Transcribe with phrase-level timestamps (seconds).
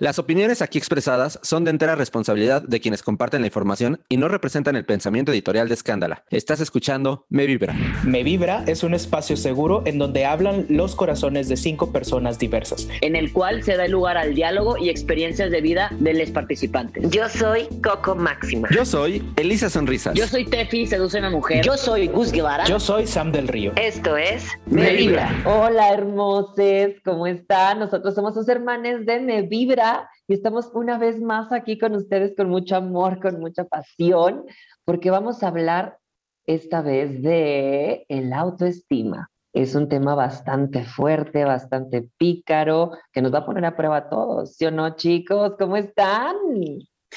[0.00, 4.28] Las opiniones aquí expresadas son de entera responsabilidad de quienes comparten la información y no
[4.28, 6.24] representan el pensamiento editorial de Escándala.
[6.30, 7.74] Estás escuchando Me Vibra.
[8.02, 12.88] Me Vibra es un espacio seguro en donde hablan los corazones de cinco personas diversas.
[13.02, 17.10] en el cual se da lugar al diálogo y experiencias de vida de los participantes.
[17.10, 18.68] Yo soy Coco Máxima.
[18.70, 20.14] Yo soy Elisa Sonrisas.
[20.14, 21.62] Yo soy Tefi, seduce a una mujer.
[21.62, 22.64] Yo soy Gus Guevara.
[22.64, 23.72] Yo soy Sam del Río.
[23.76, 25.30] Esto es Me Vibra.
[25.44, 26.56] Hola hermosos,
[27.04, 27.80] ¿cómo están?
[27.80, 29.89] Nosotros somos sus hermanes de Me Vibra
[30.26, 34.44] y estamos una vez más aquí con ustedes con mucho amor, con mucha pasión,
[34.84, 35.98] porque vamos a hablar
[36.46, 39.30] esta vez de el autoestima.
[39.52, 44.08] Es un tema bastante fuerte, bastante pícaro, que nos va a poner a prueba a
[44.08, 45.54] todos, ¿sí o no, chicos?
[45.58, 46.36] ¿Cómo están?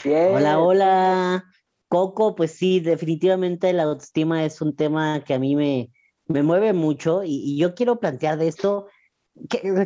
[0.06, 1.44] Hola, hola.
[1.88, 5.92] Coco, pues sí, definitivamente la autoestima es un tema que a mí me,
[6.26, 8.88] me mueve mucho y, y yo quiero plantear de esto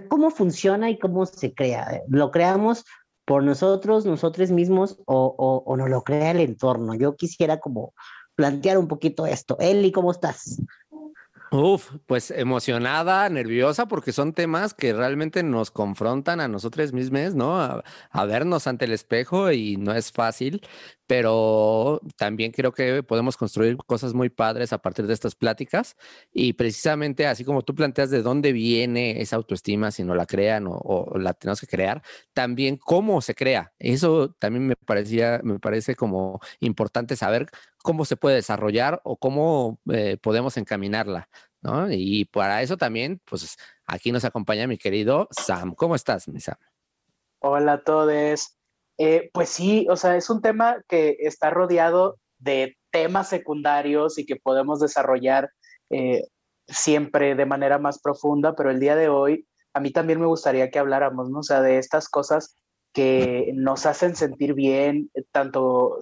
[0.10, 2.04] cómo funciona y cómo se crea.
[2.08, 2.86] ¿Lo creamos
[3.26, 6.96] por nosotros, nosotros mismos o, o, o nos lo crea el entorno?
[6.96, 7.94] Yo quisiera como
[8.36, 9.58] plantear un poquito esto.
[9.60, 10.62] Eli, ¿cómo estás?
[11.50, 17.62] Uf, pues emocionada, nerviosa, porque son temas que realmente nos confrontan a nosotros mismos, ¿no?
[17.62, 20.62] A, vernos ante el espejo y no es fácil,
[21.06, 25.96] pero también creo que podemos construir cosas muy padres a partir de estas pláticas
[26.34, 30.68] y precisamente así como tú planteas de dónde viene esa autoestima, si no la crean
[30.68, 32.04] o, o la tenemos que crear,
[32.34, 33.72] también cómo se crea.
[33.80, 37.48] Eso también me parecía, me parece como importante saber
[37.88, 41.30] cómo se puede desarrollar o cómo eh, podemos encaminarla,
[41.62, 41.90] ¿no?
[41.90, 43.56] Y para eso también, pues
[43.86, 45.74] aquí nos acompaña mi querido Sam.
[45.74, 46.58] ¿Cómo estás, mi Sam?
[47.40, 48.58] Hola a todos.
[48.98, 54.26] Eh, pues sí, o sea, es un tema que está rodeado de temas secundarios y
[54.26, 55.50] que podemos desarrollar
[55.90, 56.24] eh,
[56.68, 60.70] siempre de manera más profunda, pero el día de hoy a mí también me gustaría
[60.72, 61.40] que habláramos, ¿no?
[61.40, 62.58] O sea, de estas cosas
[62.98, 66.00] que nos hacen sentir bien, eh, tanto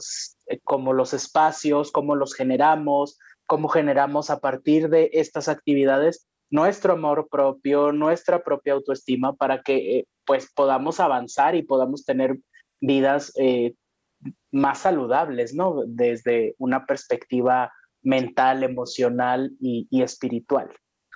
[0.48, 6.94] eh, como los espacios, cómo los generamos, cómo generamos a partir de estas actividades nuestro
[6.94, 12.38] amor propio, nuestra propia autoestima para que eh, pues podamos avanzar y podamos tener
[12.80, 13.34] vidas
[14.52, 15.82] más saludables, ¿no?
[15.86, 17.74] Desde una perspectiva
[18.04, 20.70] mental, emocional y, espiritual.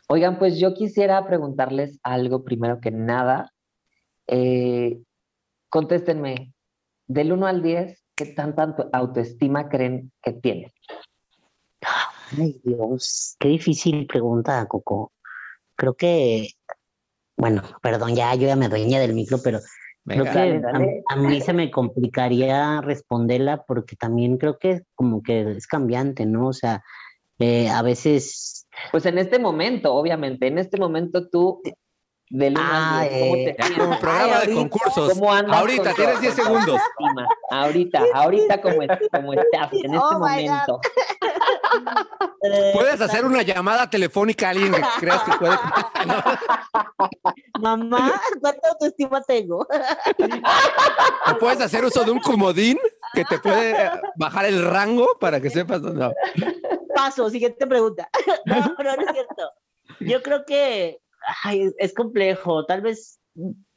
[0.10, 3.54] Oigan, pues yo quisiera preguntarles algo primero que nada.
[5.70, 6.54] Contéstenme,
[7.08, 10.72] del 1 al 10, ¿qué tanta auto- autoestima creen que tienen?
[12.38, 15.12] Ay, Dios, qué difícil pregunta, Coco.
[15.76, 16.50] Creo que,
[17.38, 19.60] bueno, perdón, ya yo ya me dueña del micro, pero
[20.06, 21.04] creo que Dale, a- dale.
[21.08, 26.48] A, mí se me complicaría responderla porque también creo que como que es cambiante, ¿no?
[26.50, 26.84] O sea,
[27.40, 31.62] eh, a veces, Pues en este momento, obviamente, en este momento tú,
[32.30, 35.14] del 1 Ah, al 10, ¿cómo eh, te como programa de ahorita, concursos.
[35.14, 36.82] ¿Cómo andas Ahorita tienes tu 10 segundos.
[37.50, 38.78] Ahorita, ahorita como,
[39.12, 40.82] como estás en este Oh momento.
[42.74, 45.58] Puedes hacer una llamada telefónica a alguien que creas que puede.
[47.60, 49.68] mamá, ¿cuánta autoestima tengo?
[51.28, 52.78] O puedes hacer uso de un comodín
[53.14, 53.76] que te puede
[54.16, 56.00] bajar el rango para que sepas dónde.
[56.06, 56.14] no.
[56.96, 58.10] Paso, siguiente pregunta.
[58.46, 59.52] No, no, no es cierto.
[60.00, 61.02] Yo creo que
[61.44, 62.66] ay, es complejo.
[62.66, 63.20] Tal vez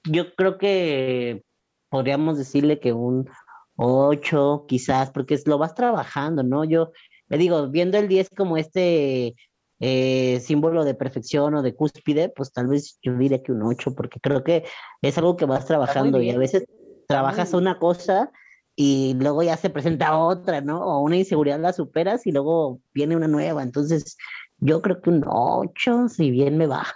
[0.05, 1.43] yo creo que
[1.89, 3.29] podríamos decirle que un
[3.77, 6.65] 8, quizás, porque lo vas trabajando, ¿no?
[6.65, 6.93] Yo
[7.29, 9.35] le digo, viendo el 10 como este
[9.81, 13.95] eh, símbolo de perfección o de cúspide, pues tal vez yo diría que un 8,
[13.95, 14.65] porque creo que
[15.01, 16.65] es algo que vas trabajando y a veces
[17.09, 18.31] trabajas una cosa
[18.77, 20.81] y luego ya se presenta otra, ¿no?
[20.83, 23.63] O una inseguridad la superas y luego viene una nueva.
[23.63, 24.17] Entonces,
[24.59, 26.87] yo creo que un 8, si bien me va.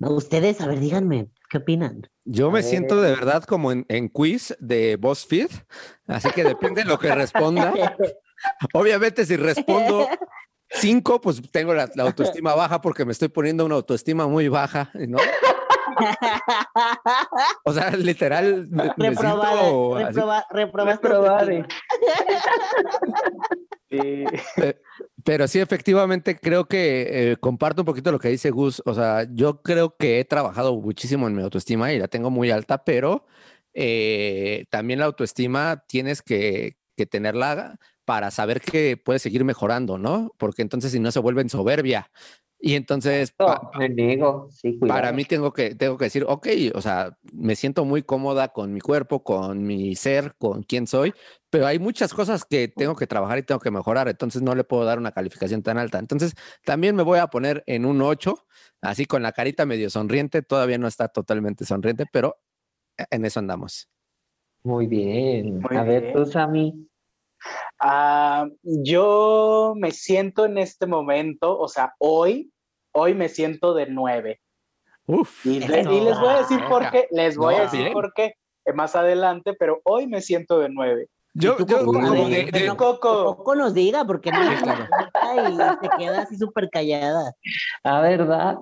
[0.00, 2.08] Ustedes, a ver, díganme, ¿qué opinan?
[2.24, 3.18] Yo me siento de ver.
[3.18, 5.50] verdad como en, en quiz de BuzzFeed,
[6.06, 7.72] así que depende de lo que responda.
[8.72, 10.08] Obviamente, si respondo
[10.70, 14.90] cinco, pues tengo la, la autoestima baja porque me estoy poniendo una autoestima muy baja,
[14.94, 15.18] ¿no?
[17.64, 18.90] O sea, literal, así.
[20.20, 21.66] reproba- reprobaste.
[23.90, 24.24] Sí.
[25.24, 28.82] Pero sí, efectivamente, creo que eh, comparto un poquito lo que dice Gus.
[28.86, 32.50] O sea, yo creo que he trabajado muchísimo en mi autoestima y la tengo muy
[32.50, 33.26] alta, pero
[33.74, 40.32] eh, también la autoestima tienes que, que tenerla para saber que puedes seguir mejorando, ¿no?
[40.38, 42.10] Porque entonces si no se vuelve en soberbia.
[42.60, 46.46] Y entonces, pa- No, me niego, sí, para mí tengo que, tengo que decir, ok,
[46.74, 51.14] o sea, me siento muy cómoda con mi cuerpo, con mi ser, con quién soy,
[51.48, 54.64] pero hay muchas cosas que tengo que trabajar y tengo que mejorar, entonces no le
[54.64, 55.98] puedo dar una calificación tan alta.
[55.98, 56.34] Entonces,
[56.64, 58.46] también me voy a poner en un 8,
[58.82, 62.36] así con la carita medio sonriente, todavía no está totalmente sonriente, pero
[63.10, 63.88] en eso andamos.
[64.62, 65.60] Muy bien.
[65.60, 66.89] Muy a ver, tú, Sammy.
[67.80, 72.52] Ah, yo me siento en este momento, o sea, hoy,
[72.92, 74.40] hoy me siento de nueve.
[75.06, 77.80] Uf, Y, le- y les voy a decir por qué, les voy No, a decir
[77.80, 77.92] bien.
[77.92, 78.34] por qué
[78.66, 81.08] eh, más adelante, pero hoy me siento de nueve.
[81.32, 85.90] yo, tú, yo como de- de- no- Coco, Coco nos diga, porque no y se
[85.96, 87.32] queda así súper callada.
[87.84, 88.56] Ah, ¿verdad?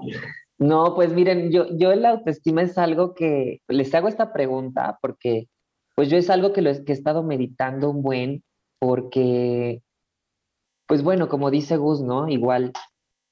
[0.58, 5.48] No, pues miren, yo, yo la autoestima es algo que les hago esta pregunta porque,
[5.94, 8.44] pues yo es algo que, lo, que he estado meditando un buen,
[8.78, 9.82] porque,
[10.86, 12.28] pues bueno, como dice Gus, ¿no?
[12.28, 12.72] Igual,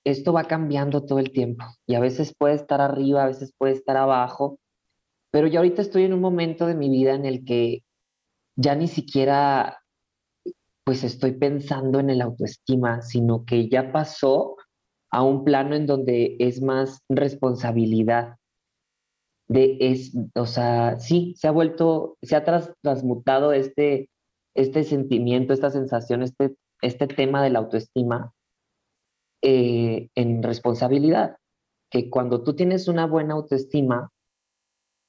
[0.04, 3.72] esto va cambiando todo el tiempo y a veces puede estar arriba, a veces puede
[3.72, 4.58] estar abajo,
[5.30, 7.82] pero yo ahorita estoy en un momento de mi vida en el que
[8.56, 9.80] ya ni siquiera,
[10.84, 14.56] pues estoy pensando en el autoestima, sino que ya pasó
[15.10, 18.36] a un plano en donde es más responsabilidad.
[19.48, 24.08] De es, o sea, sí, se ha vuelto, se ha tras- transmutado este,
[24.56, 28.32] este sentimiento, esta sensación, este, este tema de la autoestima
[29.42, 31.36] eh, en responsabilidad.
[31.90, 34.10] Que cuando tú tienes una buena autoestima,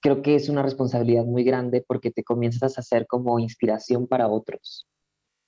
[0.02, 4.28] creo que es una responsabilidad muy grande porque te comienzas a hacer como inspiración para
[4.28, 4.86] otros.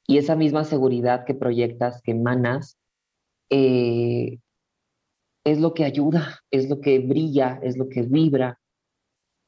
[0.07, 2.79] Y esa misma seguridad que proyectas, que emanas,
[3.51, 4.39] eh,
[5.43, 8.59] es lo que ayuda, es lo que brilla, es lo que vibra.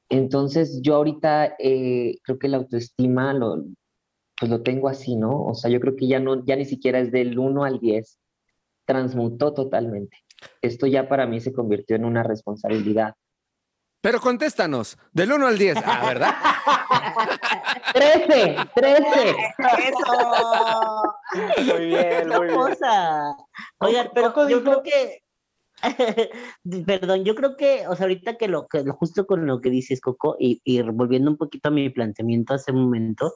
[0.09, 3.63] Entonces yo ahorita eh, creo que la autoestima lo,
[4.41, 5.43] pues lo tengo así, ¿no?
[5.45, 8.17] O sea, yo creo que ya no, ya ni siquiera es del 1 al 10,
[8.85, 10.17] transmutó totalmente.
[10.63, 13.13] Esto ya para mí se convirtió en una responsabilidad.
[14.01, 16.33] pero contéstanos, del 1 al 10, ah, ¿verdad?
[17.93, 19.35] 13, 13.
[19.89, 21.03] ¡Eso!
[21.75, 22.55] muy bien, muy bien.
[22.55, 23.35] cosa.
[23.79, 25.21] Oigan, pero yo dijo- creo que.
[26.87, 29.69] Perdón, yo creo que, o sea, ahorita que lo que lo- justo con lo que
[29.69, 33.33] dices, Coco, y, y volviendo un poquito a mi planteamiento hace un momento,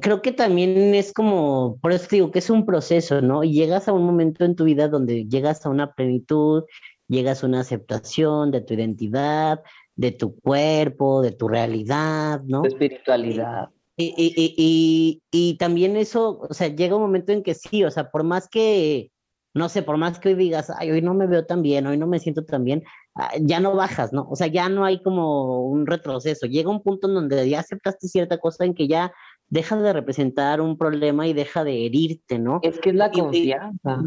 [0.00, 3.44] creo que también es como, por eso te digo que es un proceso, ¿no?
[3.44, 6.64] Y llegas a un momento en tu vida donde llegas a una plenitud,
[7.08, 9.62] llegas a una aceptación de tu identidad,
[9.96, 12.62] de tu cuerpo, de tu realidad, ¿no?
[12.62, 13.68] Tu espiritualidad.
[13.96, 17.82] Y, y, y, y, y también eso, o sea, llega un momento en que sí,
[17.82, 19.10] o sea, por más que,
[19.54, 21.98] no sé, por más que hoy digas, ay, hoy no me veo tan bien, hoy
[21.98, 22.84] no me siento tan bien,
[23.16, 24.28] ah, ya no bajas, ¿no?
[24.30, 26.46] O sea, ya no hay como un retroceso.
[26.46, 29.12] Llega un punto en donde ya aceptaste cierta cosa en que ya
[29.48, 32.60] deja de representar un problema y deja de herirte, ¿no?
[32.62, 34.00] Es que es la y- confianza.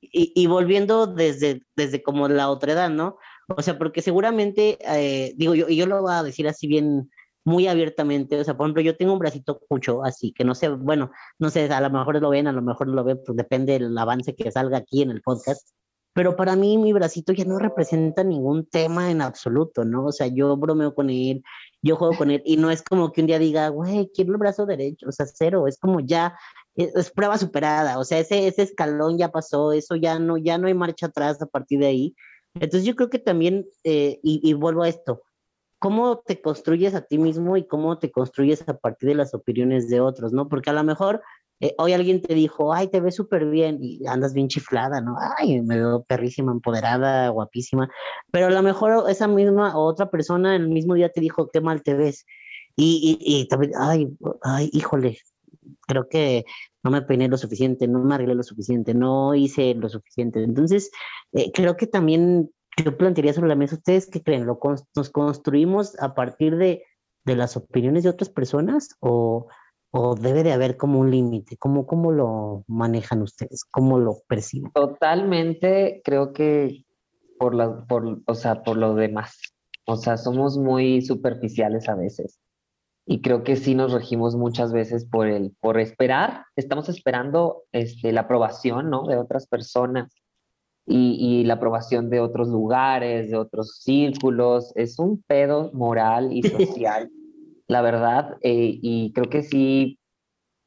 [0.00, 3.18] Y, y volviendo desde, desde como la otra edad, ¿no?
[3.48, 7.10] O sea, porque seguramente, eh, digo yo, y yo lo voy a decir así bien,
[7.44, 10.68] muy abiertamente, o sea, por ejemplo, yo tengo un bracito cucho, así, que no sé,
[10.68, 13.36] bueno, no sé, a lo mejor lo ven, a lo mejor no lo ven, pues
[13.36, 15.66] depende del avance que salga aquí en el podcast,
[16.12, 20.06] pero para mí mi bracito ya no representa ningún tema en absoluto, ¿no?
[20.06, 21.42] O sea, yo bromeo con él,
[21.82, 24.38] yo juego con él, y no es como que un día diga, güey, quiero el
[24.38, 26.38] brazo derecho, o sea, cero, es como ya,
[26.74, 30.66] es, prueba superada, o sea, ese, ese escalón ya pasó, eso ya no, ya no
[30.66, 32.16] hay marcha atrás a partir de ahí.
[32.54, 35.22] Entonces yo creo que también, eh, y, y vuelvo a esto,
[35.78, 39.88] cómo te construyes a ti mismo y cómo te construyes a partir de las opiniones
[39.88, 40.48] de otros, ¿no?
[40.48, 41.22] Porque a lo mejor
[41.60, 45.16] eh, hoy alguien te dijo, ay, te ves súper bien y andas bien chiflada, ¿no?
[45.38, 47.90] Ay, me veo perrísima, empoderada, guapísima,
[48.30, 51.60] pero a lo mejor esa misma o otra persona el mismo día te dijo, qué
[51.60, 52.24] mal te ves.
[52.76, 54.08] Y, y, y también, ay,
[54.42, 55.18] ay, híjole,
[55.86, 56.44] creo que
[56.82, 60.42] no me peiné lo suficiente, no me arreglé lo suficiente, no hice lo suficiente.
[60.42, 60.90] Entonces,
[61.32, 62.50] eh, creo que también
[62.84, 64.46] yo plantearía sobre la mesa, ¿ustedes qué creen?
[64.46, 66.84] ¿Lo cons- ¿Nos construimos a partir de,
[67.24, 69.48] de las opiniones de otras personas o,
[69.90, 71.56] o debe de haber como un límite?
[71.56, 73.64] ¿Cómo, ¿Cómo lo manejan ustedes?
[73.70, 74.70] ¿Cómo lo perciben?
[74.72, 76.84] Totalmente, creo que
[77.38, 79.38] por, la, por, o sea, por lo demás.
[79.86, 82.38] O sea, somos muy superficiales a veces.
[83.06, 88.12] Y creo que sí nos regimos muchas veces por el, por esperar, estamos esperando este,
[88.12, 89.06] la aprobación, ¿no?
[89.06, 90.12] De otras personas
[90.84, 94.72] y, y la aprobación de otros lugares, de otros círculos.
[94.76, 97.10] Es un pedo moral y social,
[97.68, 98.36] la verdad.
[98.42, 99.98] eh, y creo que sí,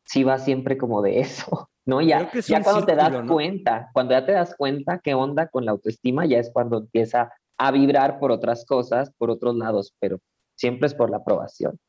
[0.05, 2.01] sí va siempre como de eso, ¿no?
[2.01, 5.72] Ya, ya cuando te das cuenta, cuando ya te das cuenta qué onda con la
[5.72, 10.20] autoestima, ya es cuando empieza a vibrar por otras cosas, por otros lados, pero
[10.55, 11.79] siempre es por la aprobación.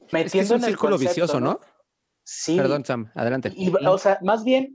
[0.00, 1.60] Es que es Metiendo un en el círculo concepto, vicioso, ¿no?
[2.24, 2.56] Sí.
[2.56, 3.52] Perdón, Sam, adelante.
[3.54, 4.74] Y, o sea, más bien,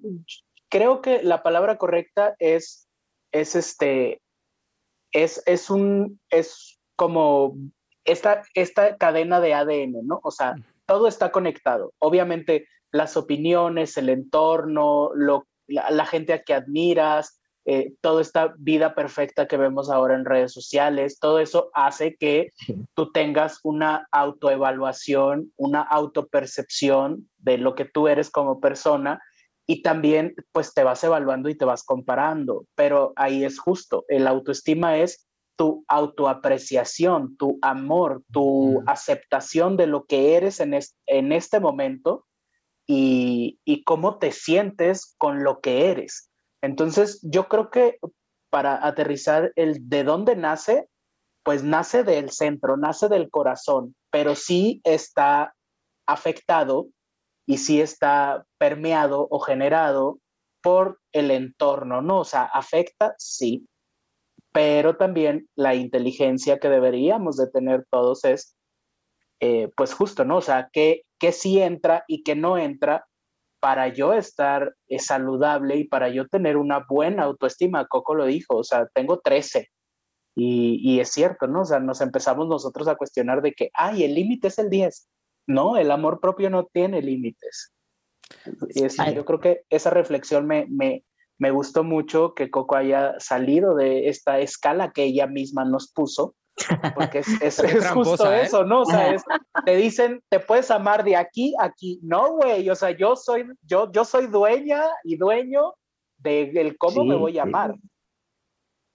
[0.69, 2.88] creo que la palabra correcta es,
[3.31, 4.21] es este,
[5.12, 7.55] es, es un, es como
[8.11, 10.19] esta, esta cadena de ADN, ¿no?
[10.23, 11.93] O sea, todo está conectado.
[11.99, 17.39] Obviamente, las opiniones, el entorno, lo, la, la gente a que admiras,
[17.71, 22.51] eh, toda esta vida perfecta que vemos ahora en redes sociales, todo eso hace que
[22.95, 29.21] tú tengas una autoevaluación, una autopercepción de lo que tú eres como persona
[29.67, 34.25] y también pues te vas evaluando y te vas comparando, pero ahí es justo, el
[34.25, 35.28] autoestima es
[35.59, 38.89] tu autoapreciación, tu amor, tu Mm.
[38.89, 42.25] aceptación de lo que eres en, es- en este momento
[42.87, 46.31] y, y cómo te sientes con lo que eres.
[46.61, 47.99] Entonces, yo creo que
[48.49, 50.87] para aterrizar el de dónde nace,
[51.43, 55.53] pues nace del centro, nace del corazón, pero sí está
[56.07, 56.87] afectado
[57.45, 60.19] y sí está permeado o generado
[60.61, 62.19] por el entorno, ¿no?
[62.19, 63.67] O sea, afecta, sí,
[64.59, 68.57] pero también la inteligencia que deberíamos de tener todos es,
[69.39, 70.35] eh, pues justo, ¿no?
[70.35, 73.05] O sea, que, que sí entra y que no entra
[73.61, 77.87] para yo estar eh, saludable y para yo tener una buena autoestima.
[77.87, 79.69] Coco lo dijo, o sea, tengo 13.
[80.35, 81.61] Y, y es cierto, ¿no?
[81.61, 85.07] O sea, nos empezamos nosotros a cuestionar de que, ay, el límite es el 10.
[85.47, 87.71] No, el amor propio no tiene límites.
[88.75, 91.05] Es- yo creo que esa reflexión me, me,
[91.39, 96.36] me gustó mucho que Coco haya salido de esta escala que ella misma nos puso,
[96.93, 97.62] porque es, es-
[97.93, 98.41] justo ¿eh?
[98.43, 98.81] eso, ¿no?
[98.81, 99.24] O sea, es-
[99.65, 102.00] te dicen, te puedes amar de aquí a aquí.
[102.03, 105.74] No, güey, o sea, yo soy, yo, yo soy dueña y dueño
[106.17, 107.50] de- del cómo me voy a sí.
[107.50, 107.75] amar.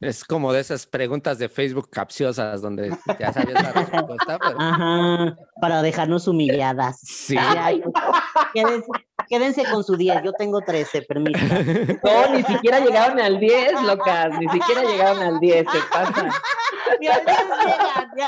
[0.00, 5.34] Es como de esas preguntas de Facebook capciosas donde ya sabías la respuesta, pero Ajá,
[5.62, 7.00] para dejarnos humilladas.
[7.00, 7.36] sí.
[8.52, 8.86] Quédense,
[9.28, 11.98] quédense con su 10, yo tengo 13, permítanme.
[12.04, 16.42] No, ni siquiera llegaron al 10, locas, ni siquiera llegaron al 10, se pasa.
[17.00, 17.20] Ya,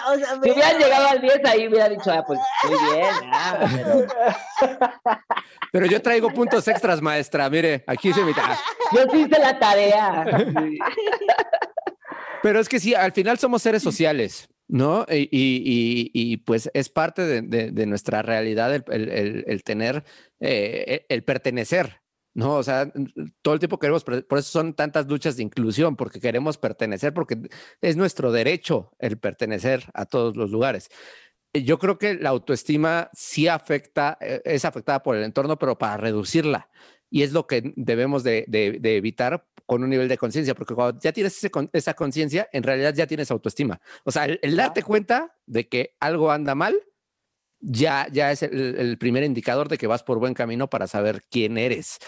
[0.09, 3.59] o sea, Si hubieran llegado al 10, ahí hubiera dicho, ah, pues muy bien, ah,
[3.75, 4.07] pero
[5.73, 7.51] Pero yo traigo puntos extras, maestra.
[7.51, 8.33] Mire, aquí se me.
[8.37, 8.59] Ah,
[8.93, 10.25] yo sí hice la tarea.
[12.43, 15.07] Pero es que sí, al final somos seres sociales, ¿no?
[15.11, 17.43] Y, y- pues es parte de,
[17.73, 18.85] de- nuestra realidad el,
[19.47, 20.05] el- tener,
[20.41, 22.03] eh, el pertenecer,
[22.35, 22.57] ¿no?
[22.57, 22.93] O sea,
[23.43, 27.39] todo el tiempo queremos, por eso son tantas luchas de inclusión, porque queremos pertenecer, porque
[27.81, 30.91] es nuestro derecho el pertenecer a todos los lugares.
[31.53, 35.79] Eh, Yo creo que la autoestima sí afecta, eh, es afectada por el entorno, pero
[35.79, 36.69] para reducirla.
[37.11, 40.75] Y es lo que debemos de, de- de evitar con un nivel de conciencia, porque
[40.75, 43.81] cuando ya tienes ese esa conciencia, en realidad ya tienes autoestima.
[44.05, 46.81] O sea, el, el darte cuenta de que algo anda mal,
[47.61, 51.23] ya, ya es el, el primer indicador de que vas por buen camino para saber
[51.31, 51.99] quién eres.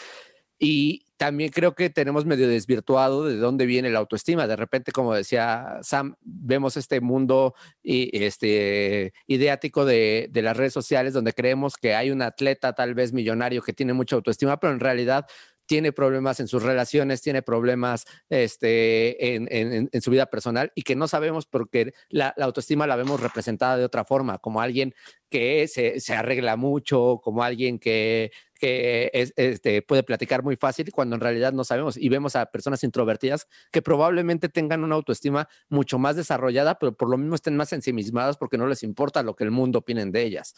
[0.59, 4.47] Y también creo que tenemos medio desvirtuado de dónde viene la autoestima.
[4.47, 10.73] De repente, como decía Sam, vemos este mundo y, este, ideático de, de las redes
[10.73, 14.73] sociales donde creemos que hay un atleta tal vez millonario que tiene mucha autoestima, pero
[14.73, 15.27] en realidad
[15.69, 21.07] tiene problemas en sus relaciones, tiene problemas este, en, su vida personal y que no
[21.07, 24.95] sabemos porque la, la autoestima la vemos representada de otra forma, como alguien
[25.29, 30.91] que se, se arregla mucho, como alguien que, que es- este, puede platicar muy fácil
[30.91, 35.51] cuando en realidad no sabemos y vemos a personas introvertidas que probablemente tengan una autoestima
[35.69, 39.37] mucho más desarrollada, pero por lo mismo estén más ensimismadas porque no les importa lo
[39.37, 40.55] que el mundo opinen de ellas.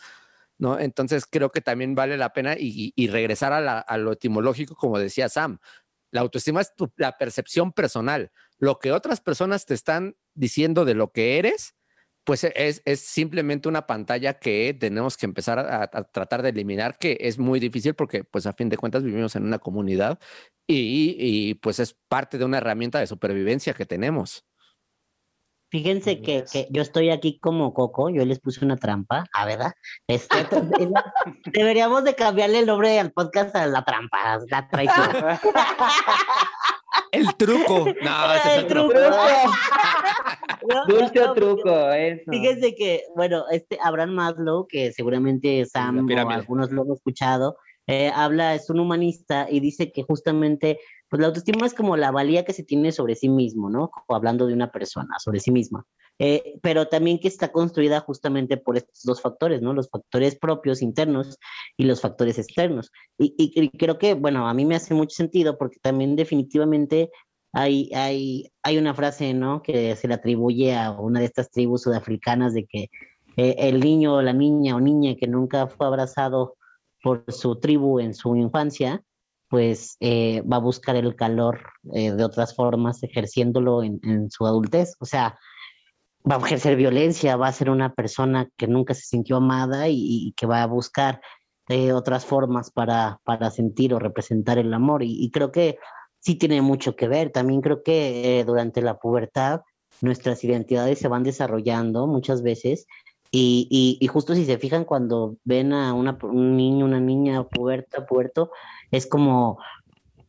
[0.60, 0.78] ¿No?
[0.78, 5.28] Entonces creo que también vale la pena y, regresar a, la- lo etimológico, como decía
[5.28, 5.58] Sam.
[6.12, 8.32] La autoestima es la percepción personal.
[8.58, 11.74] Lo que otras personas te están diciendo de lo que eres,
[12.24, 16.98] pues es, es simplemente una pantalla que tenemos que empezar a, a tratar de eliminar,
[16.98, 20.18] que es muy difícil porque pues a fin de cuentas vivimos en una comunidad
[20.66, 24.44] y, y, pues es parte de una herramienta de supervivencia que tenemos.
[25.70, 29.72] Fíjense que, que yo estoy aquí como Coco, yo les puse una trampa, ah, ¿verdad?
[30.08, 30.34] Este,
[31.52, 35.10] deberíamos de cambiarle el nombre al podcast a La Trampa, La Traición.
[37.12, 37.86] El truco.
[38.02, 38.88] No, ese es El otro.
[38.88, 39.16] truco.
[40.68, 42.30] No, Dulce no, truco, eso.
[42.30, 47.56] Fíjense que, bueno, este Abraham Maslow, que seguramente Sam o algunos lo han escuchado,
[47.86, 52.10] eh, habla, es un humanista y dice que justamente, pues la autoestima es como la
[52.10, 53.90] valía que se tiene sobre sí mismo, ¿no?
[54.08, 55.84] Hablando de una persona, sobre sí misma.
[56.22, 59.72] Eh, pero también que está construida justamente por estos dos factores, ¿no?
[59.72, 61.38] Los factores propios internos
[61.78, 62.92] y los factores externos.
[63.18, 67.10] Y, y- y creo que, bueno, a mí me hace mucho sentido porque también definitivamente
[67.52, 69.62] hay, hay, hay una frase, ¿no?
[69.62, 72.90] Que se le atribuye a una de estas tribus sudafricanas de que
[73.36, 76.56] eh, el niño o la niña o niña que nunca fue abrazado
[77.02, 79.02] por su tribu en su infancia,
[79.48, 81.60] pues eh, va a buscar el calor
[81.92, 84.94] eh, de otras formas ejerciéndolo en, en su adultez.
[85.00, 85.38] O sea,
[86.30, 89.96] va a ejercer violencia, va a ser una persona que nunca se sintió amada y,
[89.98, 91.20] y que va a buscar
[91.68, 95.02] eh, otras formas para, para sentir o representar el amor.
[95.02, 95.78] Y, y creo que
[96.20, 97.30] sí tiene mucho que ver.
[97.30, 99.62] También creo que eh, durante la pubertad
[100.00, 102.86] nuestras identidades se van desarrollando muchas veces
[103.30, 108.04] y, y, justo si se fijan cuando ven a una, un niño, una niña puberta,
[108.06, 108.50] puerto,
[108.90, 109.58] es como,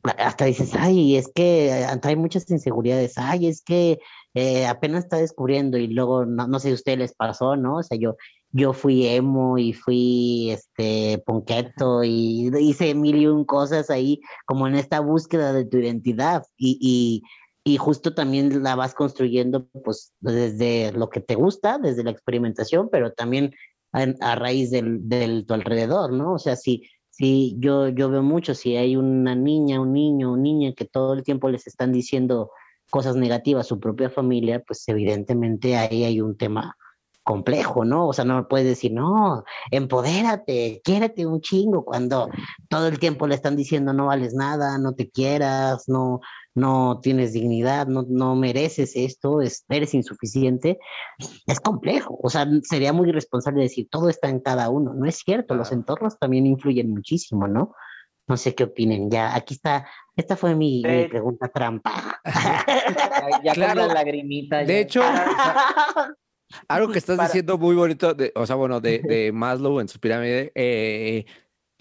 [0.04, 4.00] hasta dices, ay, es que hay muchas inseguridades, ay, es que
[4.34, 7.78] eh, apenas está descubriendo y luego, no, no sé si a ustedes les pasó, ¿no?
[7.78, 8.16] O sea, yo,
[8.52, 14.68] yo fui emo y fui, este, ponqueto y hice mil y un cosas ahí, como
[14.68, 17.24] en esta búsqueda de tu identidad y, y,
[17.64, 22.90] y justo también la vas construyendo, pues, desde lo que te gusta, desde la experimentación,
[22.92, 23.54] pero también
[23.92, 26.34] a, raíz del, del tu alrededor, ¿no?
[26.34, 30.42] O sea, si, si yo, yo veo mucho, si hay una niña, un niño, una
[30.42, 32.52] niña que todo el tiempo les están diciendo
[32.90, 36.76] cosas negativas a su propia familia, pues evidentemente ahí hay un tema
[37.24, 38.08] complejo, ¿no?
[38.08, 42.30] O sea, no puedes decir, no, empodérate, quiérete un chingo, cuando
[42.68, 46.20] todo el tiempo le están diciendo no vales nada, no te quieras, no,
[46.54, 50.80] no tienes dignidad, no, no mereces esto, es, eres insuficiente,
[51.48, 52.20] es complejo.
[52.22, 54.94] O sea, sería muy irresponsable decir todo está en cada uno.
[54.94, 57.74] No es cierto, los entornos también influyen muchísimo, ¿no?
[58.28, 59.10] No sé qué opinen.
[59.10, 62.20] Ya, aquí está, esta fue mi, mi pregunta trampa.
[62.26, 63.80] Ya, ya Claro.
[63.82, 64.58] con la lagrimita.
[64.60, 64.80] De ya.
[64.80, 65.02] hecho,
[66.68, 69.88] algo que estás Para- diciendo muy bonito, de, o sea, bueno, de, de Maslow en
[69.88, 71.26] su pirámide, eh,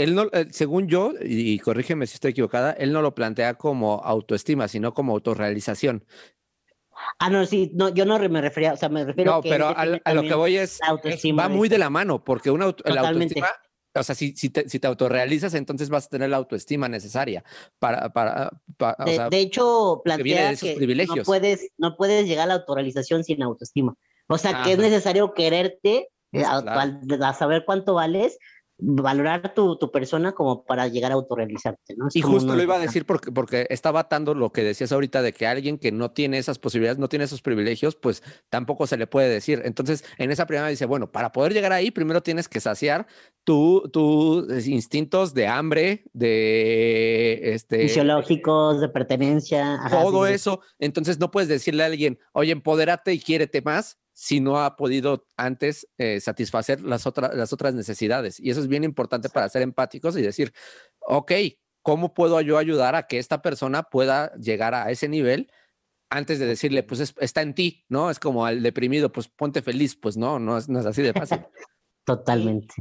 [0.05, 4.03] él no, eh, según yo, y, corrígeme si estoy equivocada, él no lo plantea como
[4.05, 6.05] autoestima, sino como autorrealización.
[7.19, 9.69] ah, no, sí, no, yo no me refería, o sea, me refiero No, que pero
[9.83, 12.85] él a, lo que voy es, autoestima va muy de la mano, porque una auto-
[12.93, 13.49] la autoestima,
[13.95, 17.45] o sea, si, si te, si te autorrealizas, entonces vas a tener la autoestima necesaria
[17.79, 21.69] para, para, pa- o De, sea, de hecho, viene de plantea esos que no puedes,
[21.79, 23.95] no puedes llegar a la autorrealización sin autoestima.
[24.29, 27.01] O sea, que es necesario quererte, eh, a, Claro.
[27.21, 28.39] a- a saber cuánto vales,
[28.83, 32.09] valorar tu, tu persona como para llegar a autorrealizarte, ¿no?
[32.09, 35.23] Es Y justo lo iba a decir porque, porque estaba atando lo que decías ahorita
[35.23, 38.97] de que alguien que no tiene esas posibilidades, no tiene esos privilegios, pues tampoco se
[38.97, 39.63] le puede decir.
[39.65, 43.07] Entonces, en esa primera dice, bueno, para poder llegar ahí, primero tienes que saciar
[43.45, 49.75] tu- tus instintos de hambre, de este, Fisiológicos, de pertenencia.
[49.75, 50.33] ajá, todo sí.
[50.33, 50.61] eso.
[50.79, 55.27] Entonces, no puedes decirle a alguien, oye, empodérate y quiérete más si no ha podido
[55.39, 58.39] antes eh, satisfacer las, otras las otras necesidades.
[58.39, 60.53] Y eso es bien importante para ser empáticos y decir,
[61.01, 61.33] ok,
[61.81, 65.51] ¿cómo puedo yo ayudar a que esta persona pueda llegar a ese nivel?
[66.11, 68.11] Antes de decirle, pues es- está en ti, ¿no?
[68.11, 71.15] Es como al deprimido, pues ponte feliz, pues no, no es, no es así de
[71.15, 71.39] fácil.
[72.05, 72.75] Totalmente.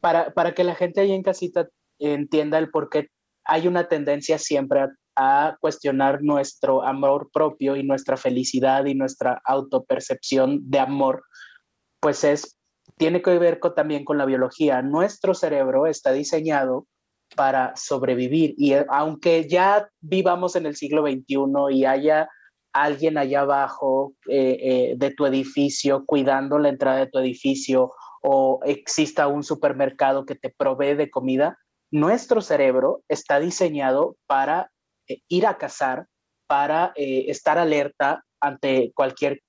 [0.00, 3.08] para, para que la gente ahí en casita entienda el por qué
[3.48, 10.60] hay una tendencia siempre a, cuestionar nuestro amor propio y nuestra felicidad y nuestra autopercepción
[10.70, 11.24] de amor,
[11.98, 12.56] pues es,
[12.96, 14.80] tiene que ver también con la biología.
[14.80, 16.86] Nuestro cerebro está diseñado
[17.34, 21.36] para sobrevivir y eh, aunque ya vivamos en el siglo XXI
[21.72, 22.28] y haya
[22.72, 28.60] alguien allá abajo eh, eh, de tu edificio cuidando la entrada de tu edificio o
[28.64, 31.58] exista un supermercado que te provee de comida,
[31.90, 34.70] nuestro cerebro está diseñado para
[35.08, 36.06] eh, ir a cazar,
[36.46, 39.40] para eh, estar alerta ante cualquier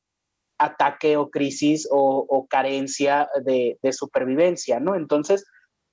[0.57, 4.95] ataque o crisis o, carencia de, de supervivencia, ¿no?
[4.95, 5.45] Entonces,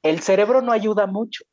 [0.03, 1.45] el cerebro no ayuda mucho.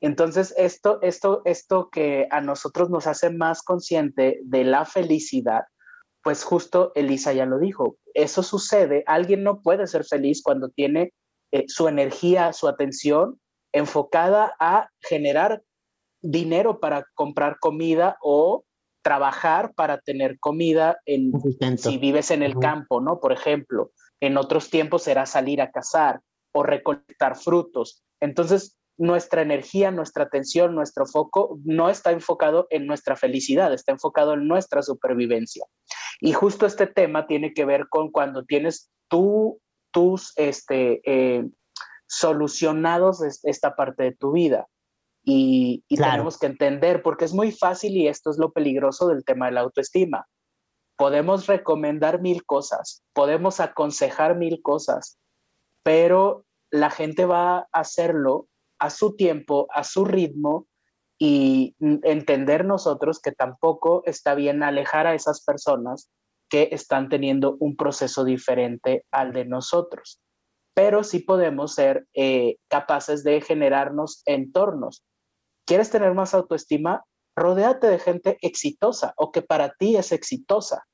[0.00, 5.62] Entonces, esto, esto, esto que a nosotros nos hace más consciente de la felicidad,
[6.22, 11.12] pues justo Elisa ya lo dijo, eso sucede, alguien no puede ser feliz cuando tiene
[11.52, 13.40] eh, su energía, su atención
[13.72, 15.62] enfocada a generar
[16.20, 18.64] dinero para comprar comida o
[19.02, 21.32] trabajar para tener comida en,
[21.78, 23.20] si vives en el campo, ¿no?
[23.20, 26.20] Por ejemplo, en otros tiempos será salir a cazar
[26.52, 28.02] o recolectar frutos.
[28.20, 34.34] Entonces, nuestra energía, nuestra atención, nuestro foco no está enfocado en nuestra felicidad, está enfocado
[34.34, 35.64] en nuestra supervivencia.
[36.20, 39.60] Y justo este tema tiene que ver con cuando tienes tú,
[39.92, 41.48] tus este, eh,
[42.08, 44.66] solucionados esta parte de tu vida.
[45.24, 49.46] Y, tenemos que entender, porque es muy fácil y esto es lo peligroso del tema
[49.46, 50.26] de la autoestima.
[50.96, 55.18] Podemos recomendar mil cosas, podemos aconsejar mil cosas,
[55.82, 60.66] pero la gente va a hacerlo a su tiempo, a su ritmo
[61.18, 66.10] y entender nosotros que tampoco está bien alejar a esas personas
[66.48, 70.20] que están teniendo un proceso diferente al de nosotros.
[70.78, 75.02] Pero sí podemos ser eh, capaces de generarnos entornos.
[75.66, 77.02] ¿Quieres tener más autoestima?
[77.34, 80.86] Rodéate de gente exitosa o que para ti es exitosa.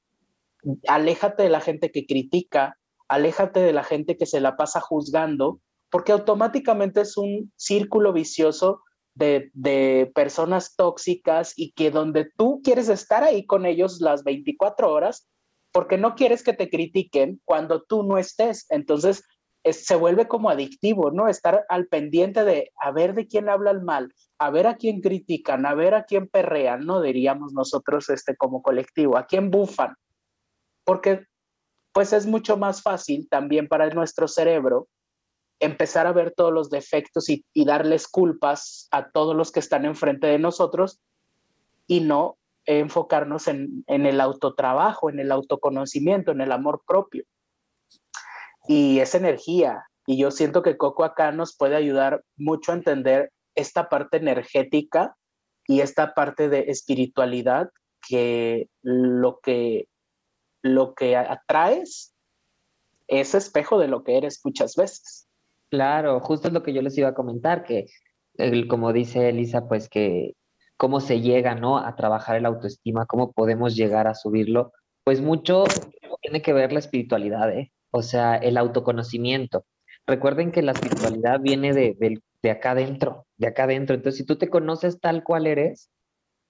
[0.89, 5.61] Aléjate de la gente que critica, aléjate de la gente que se la pasa juzgando
[5.91, 8.81] porque automáticamente es un círculo vicioso
[9.15, 15.29] de, personas tóxicas y que donde tú quieres estar ahí con ellos las 24 horas,
[15.73, 18.65] porque no quieres que te critiquen cuando tú no estés.
[18.71, 19.25] Entonces,
[19.73, 21.29] se vuelve como adictivo, ¿no?
[21.29, 25.65] Estar al pendiente de a ver de quién hablan mal, a ver a quién critican,
[25.65, 27.01] a ver a quién perrean, ¿no?
[27.01, 29.95] Diríamos nosotros este, como colectivo, a quién bufan.
[30.85, 31.25] Porque
[31.93, 34.89] pues es mucho más fácil también para nuestro cerebro
[35.61, 40.27] empezar a ver todos los defectos y, darles culpas a todos los que están enfrente
[40.27, 41.01] de nosotros
[41.87, 47.25] y no enfocarnos en, el autotrabajo, en el autoconocimiento, en el amor propio.
[48.67, 49.85] Y esa energía.
[50.07, 55.17] Y yo siento que Coco acá nos puede ayudar mucho a entender esta parte energética
[55.67, 57.71] y esta parte de espiritualidad
[58.07, 59.89] que lo que,
[60.63, 62.15] lo que atraes
[63.09, 65.29] es espejo de lo que eres muchas veces.
[65.71, 67.87] Claro, justo es lo que yo les iba a comentar, que
[68.69, 70.35] como dice Elisa, pues que
[70.77, 71.79] cómo se llega, ¿no?
[71.79, 74.73] A trabajar el autoestima, cómo podemos llegar a subirlo,
[75.05, 75.65] pues mucho
[76.23, 77.73] tiene que ver la espiritualidad, ¿eh?
[77.97, 79.67] O sea, el autoconocimiento.
[80.05, 81.97] Recuerden que la espiritualidad viene de,
[82.43, 83.95] de acá adentro, de acá adentro.
[83.95, 85.91] Entonces, si tú te conoces tal cual eres,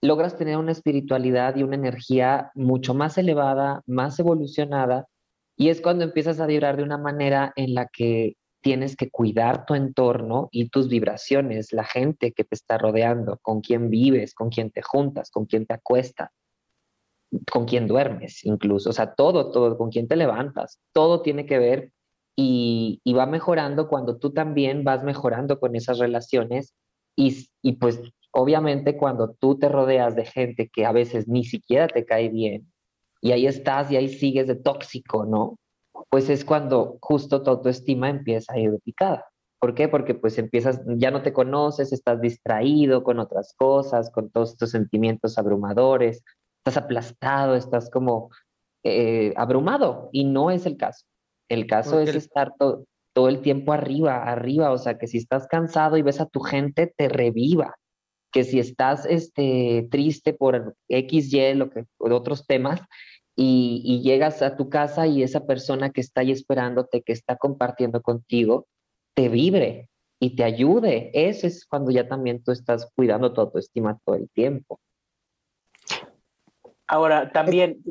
[0.01, 5.07] logras tener una espiritualidad y una energía mucho más elevada, más evolucionada,
[5.55, 9.67] y es cuando empiezas a vibrar de una manera en la que tienes que cuidar
[9.67, 14.49] tu entorno y tus vibraciones, la gente que te está rodeando, con quién vives, con
[14.49, 16.31] quién te juntas, con quién te acuestas,
[17.51, 21.59] con quién duermes incluso, o sea, todo, todo, con quién te levantas, todo tiene que
[21.59, 21.93] ver
[22.37, 26.75] y, va mejorando cuando tú también vas mejorando con esas relaciones
[27.17, 28.01] y, y pues
[28.33, 32.73] obviamente cuando tú te rodeas de gente que a veces ni siquiera te cae bien
[33.21, 35.57] y ahí estás y ahí sigues de tóxico, ¿no?
[36.11, 39.27] pues es cuando justo tu autoestima empieza a ir picada.
[39.59, 39.89] ¿Por qué?
[39.89, 44.71] Porque pues empiezas, ya no te conoces, estás distraído con otras cosas, con todos estos
[44.71, 46.23] sentimientos abrumadores,
[46.65, 48.31] estás aplastado, estás como
[48.83, 51.05] eh, abrumado y no es el caso.
[51.51, 55.99] El caso es estar todo el tiempo arriba, arriba, o sea, que si estás cansado
[55.99, 57.75] y ves a tu gente, te reviva.
[58.33, 62.81] Que si estás este, triste por X, Y, lo que, otros temas,
[63.37, 68.01] y, llegas a tu casa y esa persona que está ahí esperándote, que está compartiendo
[68.01, 68.67] contigo,
[69.15, 71.11] te vibre y te ayude.
[71.13, 74.81] Eso es cuando ya también tú estás cuidando tu autoestima todo el tiempo.
[76.87, 77.83] Ahora, también,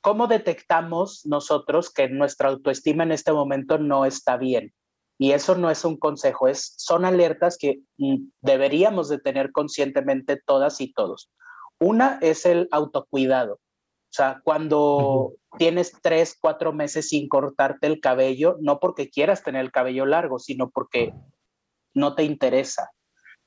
[0.00, 4.72] ¿cómo detectamos nosotros que nuestra autoestima en este momento no está bien?
[5.18, 10.40] Y eso no es un consejo, es, son alertas que mm, deberíamos de tener conscientemente
[10.44, 11.30] todas y todos.
[11.78, 13.54] Una es el autocuidado.
[13.54, 19.62] O sea, cuando tienes tres, cuatro meses sin cortarte el cabello, no porque quieras tener
[19.62, 21.14] el cabello largo, sino porque
[21.94, 22.90] no te interesa.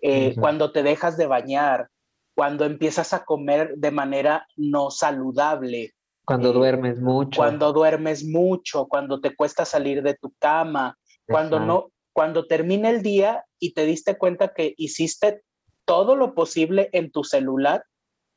[0.02, 1.90] Eh, cuando te dejas de bañar,
[2.36, 5.94] cuando empiezas a comer de manera no saludable.
[6.26, 7.38] Cuando eh, duermes mucho.
[7.38, 13.02] Cuando duermes mucho, cuando te cuesta salir de tu cama, cuando no, cuando termina el
[13.02, 15.44] día y te diste cuenta que hiciste
[15.86, 17.86] todo lo posible en tu celular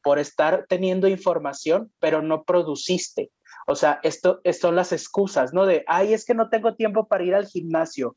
[0.02, 3.30] por estar teniendo información, pero no produciste.
[3.66, 5.66] O sea, esto, son las excusas, ¿no?
[5.66, 8.16] De, ay, es que no tengo tiempo para ir al gimnasio,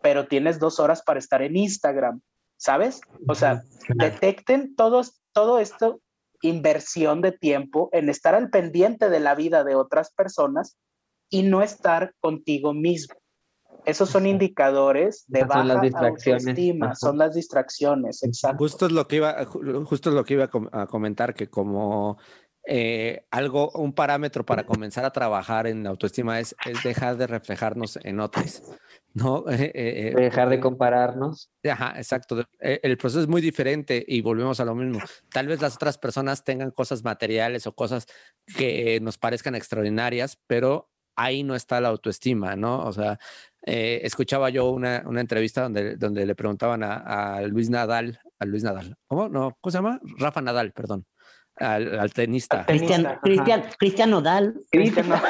[0.00, 2.20] pero tienes dos horas para estar en Instagram,
[2.62, 3.00] ¿sabes?
[3.26, 6.00] O sea, detecten todos, todo esto,
[6.42, 10.76] inversión de tiempo en estar al pendiente de la vida de otras personas
[11.28, 13.16] y no estar contigo mismo.
[13.84, 18.58] Esos son indicadores de baja autoestima, son las distracciones, exacto.
[18.58, 22.18] Justo es lo que iba, justo es lo que iba a comentar, que como
[22.64, 27.98] eh, algo, un parámetro para comenzar a trabajar en autoestima es, es dejar de reflejarnos
[28.04, 28.62] en otros.
[29.14, 29.44] ¿No?
[29.48, 31.50] Eh, eh, dejar de compararnos.
[31.68, 32.40] Ajá, exacto.
[32.60, 35.00] Eh, El proceso es muy diferente y volvemos a lo mismo.
[35.30, 38.06] Tal vez las otras personas tengan cosas materiales o cosas
[38.56, 42.84] que nos parezcan extraordinarias, pero ahí no está la autoestima, ¿no?
[42.84, 43.18] O sea,
[43.64, 48.44] eh, escuchaba yo una, una entrevista donde, donde le preguntaban a, a Luis Nadal, a
[48.44, 49.28] Luis Nadal, ¿cómo?
[49.28, 50.00] No, ¿cómo se llama?
[50.18, 51.06] Rafa Nadal, perdón,
[51.56, 52.64] al, al tenista.
[52.66, 53.18] Cristian.
[53.22, 54.54] Cristian, Cristian Nodal.
[54.70, 55.16] Cristian, no.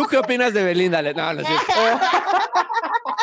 [0.00, 1.02] ¿Tú qué opinas de Belinda?
[1.02, 1.72] Le- No, no cierto.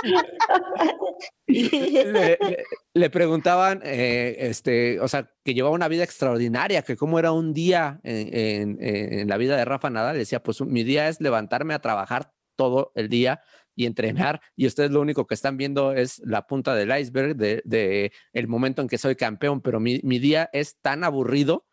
[1.48, 2.64] le, le-
[2.94, 7.52] le preguntaban, eh, este, o sea, que llevaba una vida extraordinaria, que cómo era un
[7.52, 10.14] día en, en- en la vida de Rafa Nadal.
[10.14, 13.42] Le decía, pues mi día es levantarme a trabajar todo el día
[13.76, 17.64] y entrenar, y ustedes lo único que están viendo es la punta del iceberg de,
[17.66, 21.66] de el momento en que soy campeón, pero mi, mi día es tan aburrido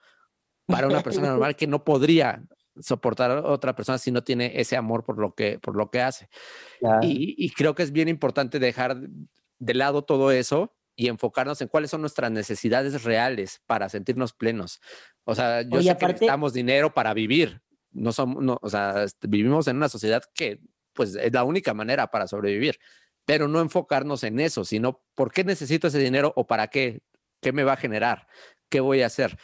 [0.67, 2.43] para una persona normal que no podría
[2.81, 6.01] soportar a otra persona si no tiene ese amor por lo que, por lo que
[6.01, 6.29] hace.
[6.81, 7.01] Claro.
[7.03, 8.97] Y, y creo que es bien importante dejar
[9.59, 14.81] de lado todo eso y enfocarnos en cuáles son nuestras necesidades reales para sentirnos plenos.
[15.25, 17.63] O sea, yo Oye, sé que necesitamos dinero para vivir.
[17.91, 20.61] No somos, no, o sea, este, vivimos en una sociedad que
[20.93, 22.79] pues es la única manera para sobrevivir,
[23.25, 27.03] pero no enfocarnos en eso, sino por qué necesito ese dinero o para qué,
[27.41, 28.29] qué me va a generar,
[28.69, 29.37] qué voy a hacer.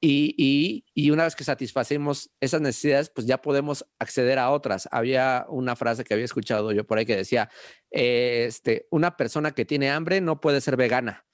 [0.00, 4.88] Y, y, y una vez que satisfacemos esas necesidades, pues ya podemos acceder a otras.
[4.92, 7.50] Había una frase que había escuchado yo por ahí que decía,
[7.90, 11.24] este, una persona que tiene hambre no puede ser vegana.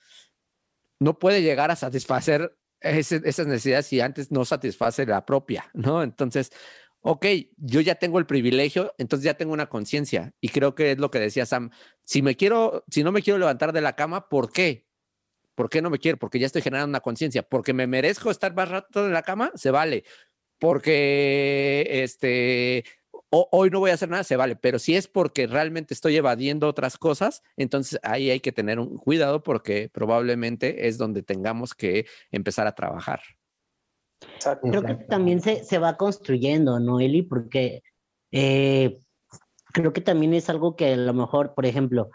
[1.01, 6.03] No puede llegar a satisfacer esas necesidades si antes no satisface la propia, ¿no?
[6.03, 6.53] Entonces,
[7.01, 10.33] ok, yo ya tengo el privilegio, entonces ya tengo una conciencia.
[10.40, 11.70] Y creo que es lo que decía Sam.
[12.05, 14.87] Si me quiero, si no me quiero levantar de la cama, ¿por qué?
[15.55, 16.19] ¿Por qué no me quiero?
[16.19, 17.43] Porque ya estoy generando una conciencia.
[17.43, 20.05] Porque me merezco estar más rato en la cama, se vale.
[20.59, 22.85] Porque este
[23.31, 24.57] ho- hoy no voy a hacer nada, se vale.
[24.57, 28.97] Pero si es porque realmente estoy evadiendo otras cosas, entonces ahí hay que tener un
[28.97, 33.21] cuidado porque probablemente es donde tengamos que empezar a trabajar.
[34.37, 34.69] Exacto.
[34.69, 37.23] Creo que también se, se va construyendo, ¿no, Eli?
[37.23, 37.83] Porque
[38.31, 39.01] eh,
[39.73, 42.11] creo que también es algo que a lo mejor, por ejemplo,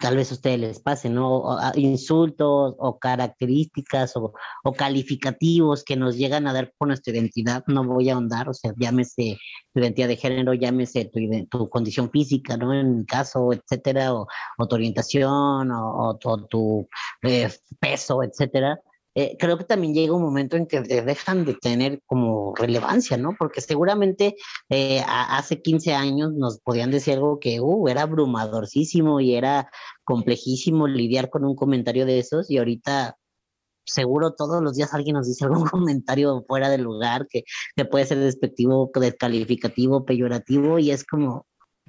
[0.00, 1.36] tal vez a ustedes les pase, ¿no?
[1.38, 4.32] O- insultos o características o,
[4.64, 8.54] o calificativos que nos llegan a dar por nuestra identidad, no voy a ahondar, o
[8.54, 9.38] sea, llámese
[9.72, 11.20] tu identidad de género, llámese tu,
[11.50, 12.74] tu condición física, ¿no?
[12.74, 14.26] En mi caso, etcétera, o,
[14.58, 16.88] o tu orientación, o, o tu- o tu
[17.22, 17.48] eh,
[17.80, 18.80] peso, etcétera.
[19.14, 23.16] Eh, creo que también llega un momento en que de- dejan de tener como relevancia,
[23.16, 23.34] ¿no?
[23.38, 24.36] Porque seguramente
[24.68, 29.70] eh, a- hace 15 años nos podían decir algo que uh, era abrumadorcísimo y era
[30.04, 33.16] complejísimo lidiar con un comentario de esos y ahorita
[33.84, 37.44] seguro todos los días alguien nos dice algún comentario fuera de lugar que,
[37.74, 41.46] que puede ser despectivo, descalificativo, peyorativo y es como,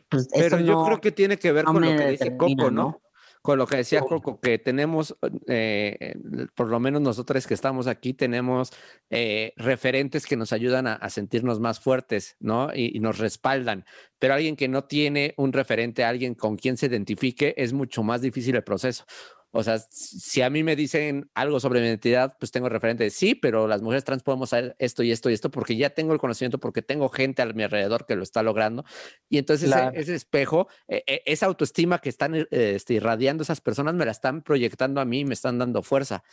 [0.09, 2.71] pues Pero yo no, creo que tiene que ver no con lo que dice Coco,
[2.71, 2.71] ¿no?
[2.71, 3.01] ¿no?
[3.49, 6.13] Con lo que decía Coco, que tenemos, eh,
[6.53, 8.71] por lo menos nosotros que estamos aquí, tenemos
[9.09, 12.69] eh, referentes que nos ayudan a, a sentirnos más fuertes, ¿no?
[12.71, 13.85] Y, y nos respaldan.
[14.19, 18.21] Pero alguien que no tiene un referente, alguien con quien se identifique, es mucho más
[18.21, 19.05] difícil el proceso.
[19.51, 23.09] O sea, si a mí me dicen algo sobre mi identidad, pues tengo referente de
[23.09, 26.13] sí, pero las mujeres trans podemos hacer esto y esto y esto porque ya tengo
[26.13, 28.83] el conocimiento, porque tengo gente a mi alrededor que lo está logrando.
[29.27, 29.97] Y entonces ese- Claro.
[29.97, 34.43] ese, espejo, eh, esa autoestima que están eh, este, irradiando esas personas, me la están
[34.43, 36.23] proyectando a mí, me están dando fuerza.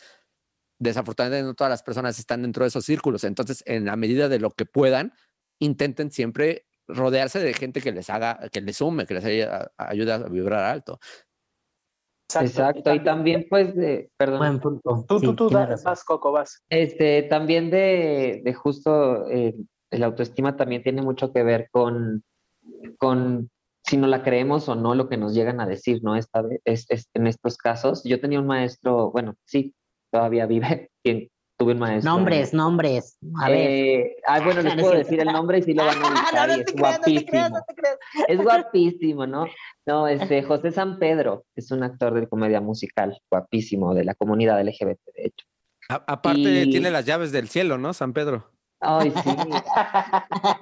[0.79, 3.23] Desafortunadamente no todas las personas están dentro de esos círculos.
[3.23, 5.13] Entonces, en la medida de lo que puedan,
[5.59, 10.11] intenten siempre rodearse de gente que les haga, que les sume, que les ayude, ayude
[10.13, 10.99] a vibrar alto.
[12.41, 15.05] Exacto, y también pues de, perdón, Buen punto.
[15.07, 16.61] Tú, Sí, tú, tú, vas, Coco, vas.
[16.69, 19.55] este, también de, de justo eh,
[19.91, 22.23] el autoestima también tiene mucho que ver con,
[22.97, 23.49] con
[23.85, 26.15] si no la creemos o no lo que nos llegan a decir, ¿no?
[26.17, 29.73] Esta vez, es, es- en estos casos, yo tenía un maestro, bueno, sí,
[30.11, 32.11] todavía vive, quien tuve un maestro.
[32.11, 33.17] Nombres, nombres.
[33.41, 33.57] A ver.
[33.69, 36.55] Eh, ay, bueno, les puedo decir el nombre y sí lo van a ubicar no
[36.55, 37.49] te es creas, no te creas, guapísimo.
[37.49, 37.97] no te creas.
[38.27, 39.45] Es guapísimo, ¿no?
[39.85, 44.61] No, este, José San Pedro es un actor de comedia musical, guapísimo, de la comunidad
[44.61, 45.45] LGBT, de hecho.
[45.89, 47.93] A- aparte, Y- tiene las llaves del cielo, ¿no?
[47.93, 48.51] San Pedro.
[48.79, 49.29] Ay, sí.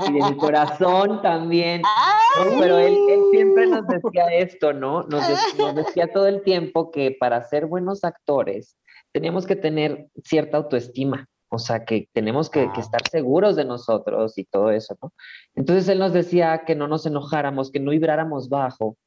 [0.08, 1.82] Y de mi corazón también.
[1.82, 5.04] No, pero él, él siempre nos decía esto, ¿no?
[5.04, 8.78] Nos, de- nos decía todo el tiempo que para ser buenos actores
[9.15, 11.30] teníamos que tener cierta autoestima.
[11.47, 15.13] O sea, que tenemos que, que estar seguros de nosotros y todo eso, ¿no?
[15.56, 18.97] Entonces él nos decía que no nos enojáramos, que no vibráramos bajo,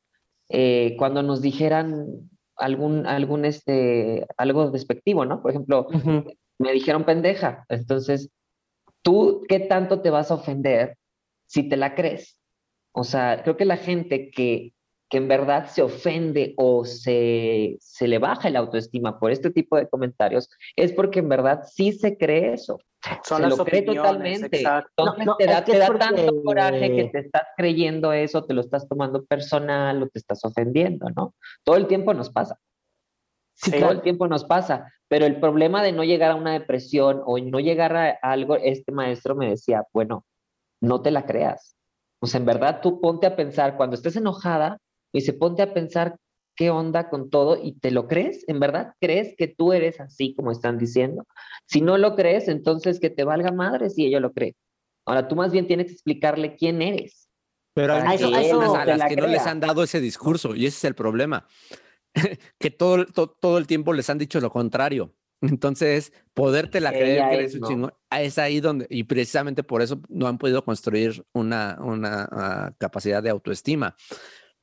[0.48, 2.06] eh, cuando nos dijeran
[2.56, 5.42] algún, algún, este, algo despectivo, ¿no?
[5.42, 5.88] Por ejemplo,
[6.58, 7.66] me dijeron pendeja.
[7.68, 8.30] Entonces,
[9.02, 10.96] ¿tú qué tanto te vas a ofender
[11.46, 12.40] si te la crees?
[12.92, 14.72] O sea, creo que la gente que
[15.10, 19.76] que en verdad se ofende o se, se le baja la autoestima por este tipo
[19.76, 22.78] de comentarios, es porque en verdad sí se cree eso.
[23.24, 24.54] Son se las lo cree totalmente.
[24.56, 24.90] exacto.
[25.04, 28.44] Entonces No, no, te da, te da porque- tanto coraje que te estás creyendo eso,
[28.44, 31.34] te lo estás tomando personal o te estás ofendiendo, ¿no?
[31.64, 32.58] Todo el tiempo nos pasa.
[33.54, 33.72] Sí.
[33.80, 34.92] Todo el tiempo nos pasa.
[35.08, 38.92] Pero el problema de no llegar a una depresión o no llegar a algo, este
[38.92, 40.26] maestro me decía, bueno,
[40.82, 41.76] no te la creas.
[42.22, 44.78] Sea, en verdad tú ponte a pensar, cuando estés enojada,
[45.12, 46.16] dice, ponte a pensar
[46.56, 48.44] qué onda con todo y te lo crees.
[48.48, 51.24] ¿En verdad crees que tú eres así como están diciendo?
[51.66, 54.56] Si no lo crees, entonces que te valga madre si ella lo cree.
[55.06, 57.30] Ahora tú más bien tienes que explicarle quién eres.
[57.74, 60.66] Pero hay que personas a las la que no les han dado ese discurso y
[60.66, 61.46] ese es el problema.
[62.58, 65.14] que todo, to- todo el tiempo les han dicho lo contrario.
[65.40, 67.68] Entonces, podértela creer Ella que es, eres un ¿no?
[67.68, 72.72] chingón, es ahí donde, y precisamente por eso no han podido construir una, una ah,
[72.78, 73.94] capacidad de autoestima.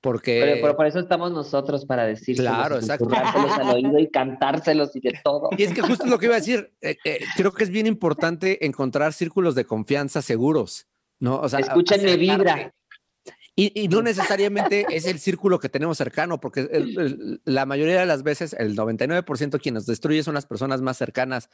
[0.05, 3.07] Porque Pero, pero por eso estamos nosotros para decírselos, Claro, exacto.
[3.11, 5.49] al oído y cantárselos y de todo.
[5.57, 7.87] Y es que justo lo que iba a decir, eh, eh, creo que es bien
[7.87, 10.85] importante encontrar círculos de confianza seguros,
[11.19, 11.39] ¿no?
[11.39, 12.71] O sea, Escúchenme, vibra.
[13.55, 17.99] Y, y no necesariamente es el círculo que tenemos cercano, porque el- el- la mayoría
[17.99, 21.49] de las veces, el 99% quien nos destruye son las personas más cercanas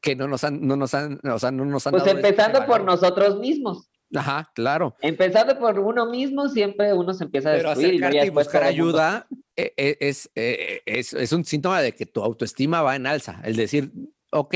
[0.00, 2.66] que no nos han, no nos han, o sea, no nos han Pues ese empezando
[2.66, 3.88] por nosotros mismos.
[4.12, 4.96] Ajá, claro.
[5.00, 7.94] Empezando por uno mismo, siempre uno se empieza a Pero destruir.
[7.94, 11.92] y ya y después buscar ayuda eh, eh, es, eh, es, es un síntoma de
[11.94, 13.40] que tu autoestima va en alza.
[13.44, 13.92] El decir,
[14.30, 14.54] ok,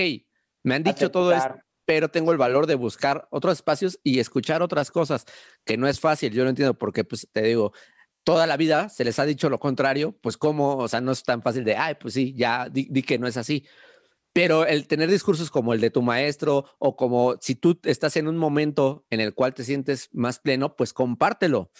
[0.64, 1.64] me han dicho todo esto, aceptar.
[1.84, 5.24] pero tengo el valor de buscar otros espacios y escuchar otras cosas,
[5.64, 7.72] que no es fácil, yo lo entiendo, porque pues te digo,
[8.24, 11.22] toda la vida se les ha dicho lo contrario, pues cómo, o sea, no es
[11.22, 13.66] tan fácil de, ay, pues sí, ya di, di que no es así.
[14.32, 18.28] Pero el tener discursos como el de tu maestro o como si tú estás en
[18.28, 21.70] un momento en el cual te sientes más pleno, pues compártelo.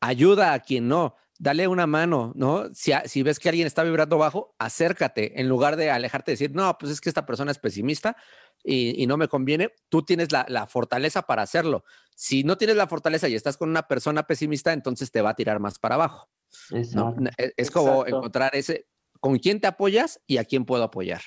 [0.00, 1.16] Ayuda a quien no.
[1.38, 2.68] Dale una mano, ¿no?
[2.72, 6.76] Si, ves que alguien está vibrando bajo, acércate en lugar de alejarte y decir, no,
[6.78, 8.16] pues es que esta persona es pesimista
[8.62, 9.72] y, y no me conviene.
[9.88, 11.84] Tú tienes la, la fortaleza para hacerlo.
[12.14, 15.34] Si no tienes la fortaleza y estás con una persona pesimista, entonces te va a
[15.34, 16.30] tirar más para abajo.
[16.70, 16.78] ¿no?
[16.78, 17.22] Exacto.
[17.36, 18.16] Es, es como Exacto.
[18.16, 18.86] encontrar ese,
[19.20, 21.22] con quién te apoyas y a quién puedo apoyar.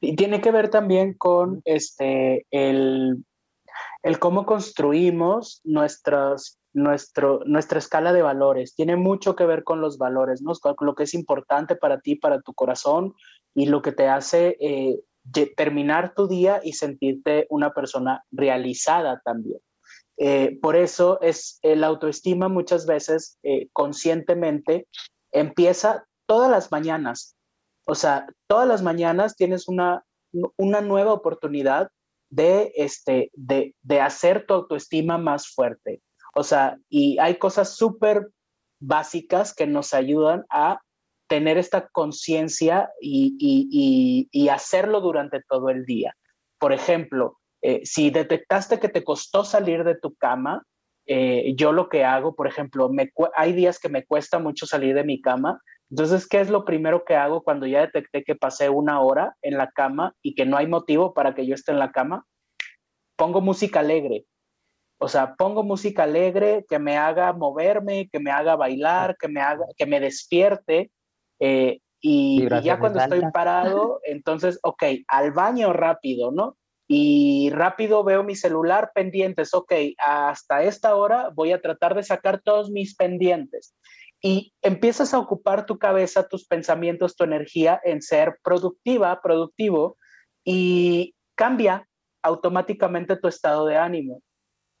[0.00, 3.24] Y tiene que ver también con este, el,
[4.02, 8.74] el cómo construimos nuestras, nuestro, nuestra escala de valores.
[8.74, 10.52] Tiene mucho que ver con los valores, ¿no?
[10.80, 13.14] Lo que es importante para ti, para tu corazón
[13.54, 15.00] y lo que te hace eh,
[15.56, 19.60] terminar tu día y sentirte una persona realizada también.
[20.18, 24.86] Eh, por eso es el autoestima muchas veces eh, conscientemente
[25.32, 27.34] empieza todas las mañanas.
[27.84, 30.04] O sea, todas las mañanas tienes una,
[30.56, 31.88] una nueva oportunidad
[32.30, 36.00] de, este, de, de hacer tu autoestima más fuerte.
[36.34, 38.28] O sea, y hay cosas súper
[38.80, 40.80] básicas que nos ayudan a
[41.28, 46.14] tener esta conciencia y, y- y- y hacerlo durante todo el día.
[46.58, 50.62] Por ejemplo, eh, si detectaste que te costó salir de tu cama,
[51.06, 52.90] eh, yo lo que hago, por ejemplo,
[53.36, 55.60] hay días que me cuesta mucho salir de mi cama,
[55.92, 59.58] entonces, ¿qué es lo primero que hago cuando ya detecté que pasé una hora en
[59.58, 62.24] la cama y que no hay motivo para que yo esté en la cama?
[63.14, 64.24] Pongo música alegre.
[64.98, 69.42] O sea, pongo música alegre que me haga moverme, que me haga bailar, que me
[69.42, 70.90] haga, que me despierte.
[71.40, 76.56] eh, y, y ya cuando estoy parado, entonces, ok, al baño rápido, ¿no?
[76.88, 82.40] Y rápido veo mi celular pendientes, ok, hasta esta hora voy a tratar de sacar
[82.40, 83.74] todos mis pendientes
[84.22, 89.98] y empiezas a ocupar tu cabeza, tus pensamientos, tu energía en ser productiva, productivo
[90.44, 91.88] y cambia
[92.22, 94.22] automáticamente tu estado de ánimo.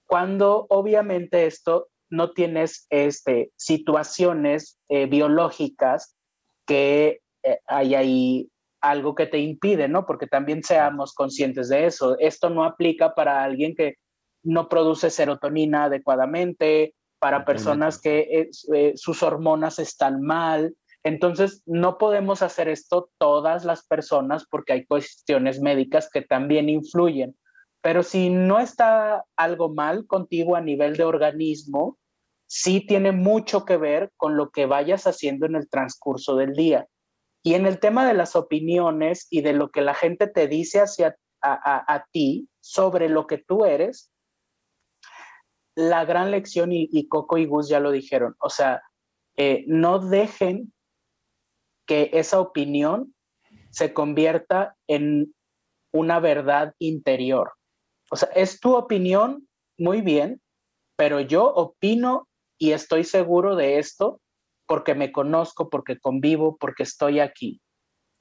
[0.06, 6.14] Cuando obviamente esto no tienes este, situaciones eh, biológicas
[6.66, 8.48] que eh, hay ahí
[8.80, 10.06] algo que te impide, ¿no?
[10.06, 12.16] Porque también seamos conscientes de eso.
[12.18, 13.94] Esto no aplica para alguien que
[14.44, 20.74] no produce serotonina adecuadamente, para personas que eh, eh, sus hormonas están mal.
[21.04, 27.36] Entonces, no podemos hacer esto todas las personas porque hay cuestiones médicas que también influyen.
[27.80, 31.96] Pero si no está algo mal contigo a nivel de organismo,
[32.48, 36.88] sí tiene mucho que ver con lo que vayas haciendo en el transcurso del día.
[37.44, 40.80] Y en el tema de las opiniones y de lo que la gente te dice
[40.80, 44.11] hacia a, a, a ti sobre lo que tú eres,
[45.74, 48.82] la gran lección, y, Coco y Gus ya lo dijeron, o sea,
[49.36, 50.72] eh, no dejen
[51.86, 53.14] que esa opinión
[53.70, 55.34] se convierta en
[55.92, 57.52] una verdad interior.
[58.10, 59.48] O sea, es tu opinión,
[59.78, 60.40] muy bien,
[60.96, 64.20] pero yo opino y estoy seguro de esto
[64.66, 67.60] porque me conozco, porque convivo, porque estoy aquí.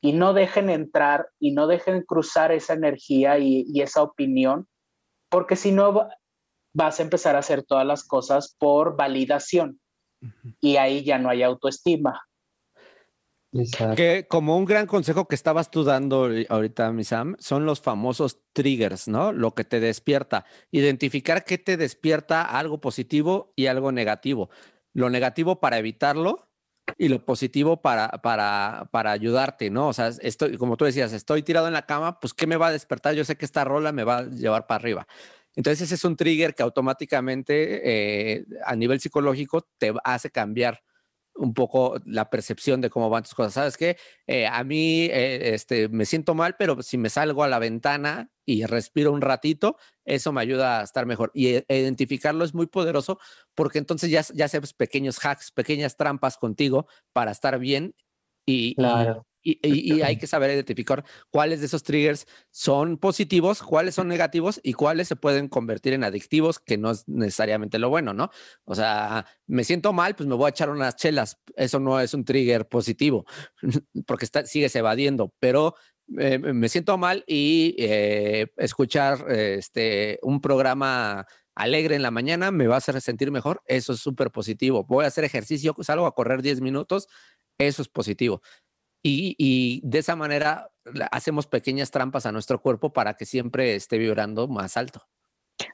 [0.02, 4.68] Y no dejen entrar y no dejen cruzar esa energía y esa opinión,
[5.30, 6.10] porque si no
[6.74, 9.80] vas a empezar a hacer todas las cosas por validación
[10.59, 12.22] y ahí ya no hay autoestima.
[13.97, 18.39] Que como un gran consejo que estabas tú dando ahorita, mi Sam, son los famosos
[18.53, 19.34] triggers, ¿no?
[19.34, 20.45] Lo que te despierta.
[20.72, 24.49] Identificar qué te despierta algo positivo y algo negativo.
[24.93, 26.47] Lo negativo para evitarlo
[26.97, 29.89] y lo positivo para, para, para ayudarte, ¿no?
[29.89, 32.67] O sea, estoy, como tú decías, estoy tirado en la cama, pues ¿qué me va
[32.67, 33.15] a despertar?
[33.15, 35.07] Yo sé que esta rola me va a llevar para arriba.
[35.56, 37.82] Entonces ese es un trigger que automáticamente
[38.38, 40.82] eh, a nivel psicológico te hace cambiar
[41.36, 43.54] un poco la percepción de cómo van tus cosas.
[43.54, 43.97] Sabes que
[44.28, 48.30] eh, a mí eh, este, me siento mal, pero si me salgo a la ventana
[48.45, 51.32] y respiro un ratito, eso me ayuda a estar mejor.
[51.34, 53.20] Y identificarlo es muy poderoso
[53.56, 57.95] porque entonces ya, ya haces pequeños hacks, pequeñas trampas contigo para estar bien
[58.45, 59.26] y, Claro.
[59.43, 64.07] Y, y- y hay que saber identificar cuáles de esos triggers son positivos, cuáles son
[64.07, 68.29] negativos y cuáles se pueden convertir en adictivos, que no es necesariamente lo bueno, ¿no?
[68.65, 71.37] O sea, me siento mal, pues me voy a echar unas chelas.
[71.55, 73.25] Eso no es un trigger positivo,
[74.07, 75.75] porque está, sigues evadiendo, pero
[76.19, 81.25] eh, me siento mal y eh, escuchar eh, este, un programa
[81.55, 83.61] alegre en la mañana me va a hacer sentir mejor.
[83.65, 84.83] Eso es súper positivo.
[84.85, 87.07] Voy a hacer ejercicio, salgo a correr 10 minutos,
[87.57, 88.41] eso es positivo.
[89.04, 90.70] Y, y de esa manera
[91.12, 95.02] hacemos pequeñas trampas a nuestro cuerpo para que siempre esté vibrando más alto.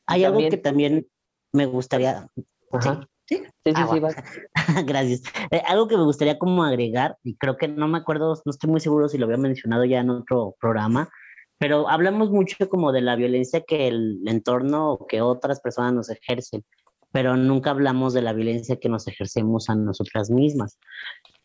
[0.05, 1.07] Hay algo que también
[1.51, 2.29] me gustaría.
[2.71, 3.01] Ajá.
[3.01, 4.15] Sí, Sí, sí, Ah, sí, bueno.
[4.15, 4.53] va.
[4.85, 5.21] Gracias.
[5.51, 8.69] Eh, algo que me gustaría como agregar, y creo que no me acuerdo, no estoy
[8.69, 11.09] muy seguro si lo había mencionado ya en otro programa,
[11.57, 16.09] pero hablamos mucho como de la violencia que el entorno o que otras personas nos
[16.09, 16.63] ejercen,
[17.11, 20.79] pero nunca hablamos de la violencia que nos ejercemos a nosotras mismas.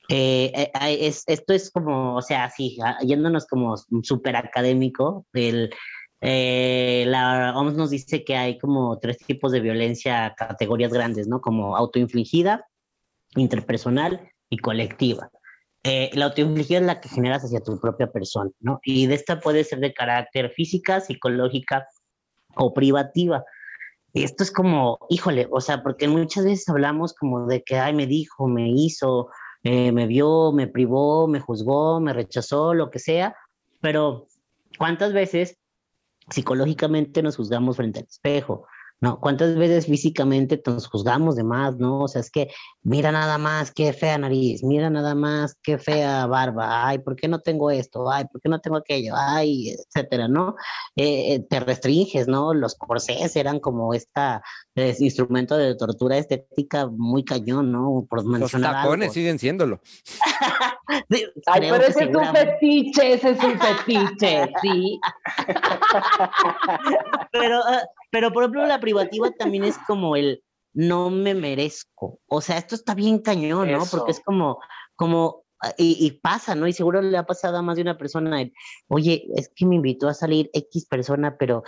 [0.09, 5.71] Eh, eh, es, esto es como, o sea, sí, ah, yéndonos como súper académico, el,
[6.25, 11.41] eh, la OMS nos dice que hay como tres tipos de violencia, categorías grandes, ¿no?
[11.41, 12.69] Como autoinfligida,
[13.35, 15.31] interpersonal y colectiva.
[15.83, 18.79] Eh, la autoinfligida es la que generas hacia tu propia persona, ¿no?
[18.85, 21.89] Y de esta puede ser de carácter física, psicológica
[22.55, 23.45] o privativa.
[24.13, 27.95] Y esto es como, híjole, o sea, porque muchas veces hablamos como de que, ay,
[27.95, 29.29] me dijo, me hizo,
[29.65, 33.37] eh, me vio, me privó, me juzgó, me rechazó, lo que sea,
[33.81, 34.27] pero
[34.79, 35.59] ¿cuántas veces
[36.31, 38.67] psicológicamente nos juzgamos frente al espejo?
[39.03, 39.19] ¿No?
[39.19, 42.03] ¿Cuántas veces físicamente nos juzgamos de más, no?
[42.05, 42.51] O sea, es que
[42.85, 47.27] mira nada más qué fea nariz, mira nada más qué fea barba, ay, ¿por qué
[47.27, 48.09] no tengo esto?
[48.09, 49.15] Ay, ¿por qué no tengo aquello?
[49.17, 50.55] Ay, etcétera, ¿no?
[50.95, 52.55] Eh, eh, te restringes, ¿no?
[52.55, 54.41] Los corsés eran como esta
[54.75, 58.07] instrumento de tortura estética muy cañón, ¿no?
[58.09, 59.13] Por Los tacones algo.
[59.13, 59.81] siguen siéndolo.
[60.89, 65.01] Ay, creo pero ese es un fetiche, ese es un fetiche, sí.
[67.33, 70.43] pero, ah, pero por ejemplo, la privativa también es como el
[70.75, 72.21] no me merezco.
[72.27, 73.83] O sea, esto está bien cañón, ¿no?
[73.83, 73.99] Eso.
[73.99, 74.59] Porque es como,
[74.97, 76.67] como, ah, y, y pasa, ¿no?
[76.67, 78.53] Y seguro le ha pasado a más de una persona, el,
[78.89, 81.63] oye, es que me invitó a salir X persona, pero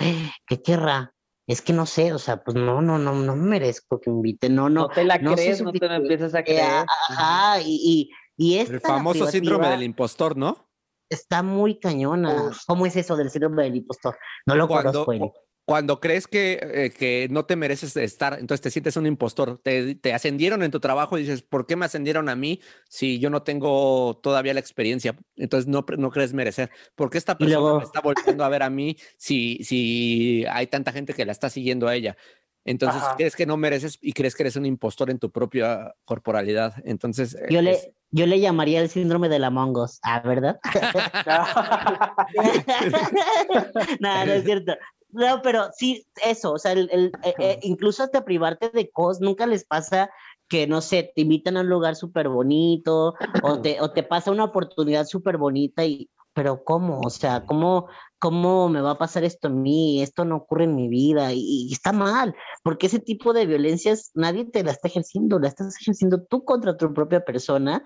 [0.46, 1.12] ¿qué querrá?
[1.46, 4.16] Es que no sé, o sea, pues no, no, no, no me merezco que me
[4.16, 4.88] invite, no, No no.
[4.88, 5.96] te la no crees, no te suficiente.
[5.96, 6.86] empiezas a creer.
[7.10, 10.68] Ajá, y, y, y esta, El famoso síndrome del impostor, ¿no?
[11.08, 12.48] Está muy cañona.
[12.50, 12.64] Uf.
[12.66, 14.16] ¿Cómo es eso del síndrome del impostor?
[14.46, 15.32] No lo Cuando, conozco, Eric.
[15.66, 19.60] cuando crees que, eh, que no te mereces estar, entonces te sientes un impostor.
[19.62, 23.18] Te, te ascendieron en tu trabajo y dices, ¿por qué me ascendieron a mí si
[23.18, 25.16] yo no tengo todavía la experiencia?
[25.36, 26.70] Entonces no, no crees merecer.
[26.94, 30.66] ¿Por qué esta persona luego- me está volviendo a ver a mí si, si hay
[30.66, 32.16] tanta gente que la está siguiendo a ella?
[32.64, 33.14] Entonces Ajá.
[33.16, 36.74] crees que no mereces y crees que eres un impostor en tu propia corporalidad.
[36.84, 40.58] Entonces, eh, Yo es- le, yo le llamaría el síndrome de la Mongos, ¿ah, verdad?
[44.00, 44.74] no, no es cierto.
[45.10, 49.20] No, pero sí, eso, o sea, el, el- eh, eh, incluso hasta privarte de cosas,
[49.20, 50.10] nunca les pasa
[50.48, 54.30] que, no sé, te invitan a un lugar súper bonito o te, o te pasa
[54.32, 57.00] una oportunidad súper bonita y, pero ¿cómo?
[57.00, 57.88] O sea, ¿cómo,
[58.24, 60.02] ¿cómo me va a pasar esto a mí?
[60.02, 64.46] Esto no ocurre en mi vida y, está mal, porque ese tipo de violencias nadie
[64.46, 67.82] te la está ejerciendo, la estás ejerciendo tú contra tu propia persona.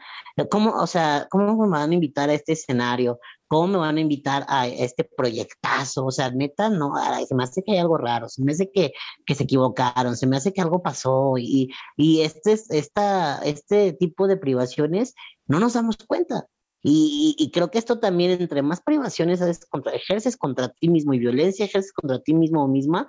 [0.50, 3.18] ¿Cómo, o sea, cómo me van a invitar a este escenario?
[3.48, 6.04] ¿Cómo me van a invitar a este proyectazo?
[6.06, 6.92] O sea, neta, no,
[7.26, 8.92] se me hace que hay algo raro, se me hace que,
[9.26, 13.92] que se equivocaron, se me hace que algo pasó y, y este, es- esta, este
[13.94, 15.14] tipo de privaciones
[15.46, 16.46] no nos damos cuenta.
[16.82, 21.18] Y, y- creo que esto también, entre más privaciones contra, ejerces contra ti mismo y
[21.18, 23.08] violencia ejerces contra ti mismo o misma,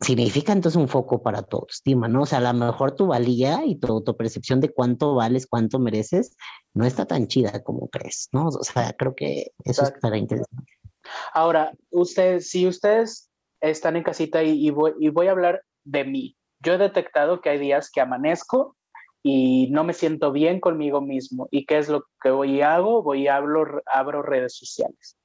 [0.00, 2.22] significa entonces un foco para tu autoestima, ¿no?
[2.22, 6.36] O sea, a lo mejor tu valía y tu autopercepción de cuánto vales, cuánto mereces,
[6.74, 8.48] no está tan chida como crees, ¿no?
[8.48, 9.96] O sea, creo que eso Exacto.
[9.96, 10.72] estará interesante.
[11.32, 13.30] Ahora, ustedes, si ustedes
[13.60, 17.40] están en casita y, y voy, y voy a hablar de mí, yo he detectado
[17.40, 18.76] que hay días que amanezco
[19.22, 21.48] y no me siento bien conmigo mismo.
[21.50, 23.02] ¿Y qué es lo que voy y hago?
[23.02, 25.16] Voy y hablo, abro redes sociales.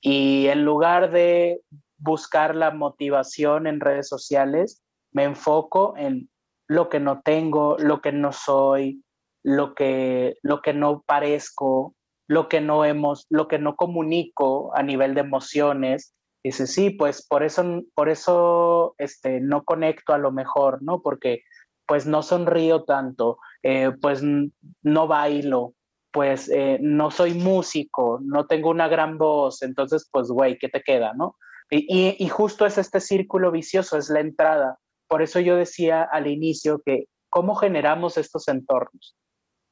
[0.00, 1.60] Y en lugar de
[1.98, 6.30] buscar la motivación en redes sociales, me enfoco en
[6.66, 9.02] lo que no tengo, lo que no soy,
[9.42, 11.94] lo que, lo que no parezco,
[12.26, 16.14] lo que no hemos, lo que no comunico a nivel de emociones.
[16.42, 21.02] Dice, sí, pues por eso, por eso este, no conecto a lo mejor, ¿no?
[21.02, 21.42] Porque
[21.90, 25.74] pues no sonrío tanto, eh, pues no bailo,
[26.12, 30.82] pues eh, no soy músico, no tengo una gran voz, entonces pues güey, ¿qué te
[30.82, 31.34] queda, no?
[31.68, 34.78] Y, y- y justo es este círculo vicioso, es la entrada.
[35.08, 39.16] Por eso yo decía al inicio que cómo generamos estos entornos.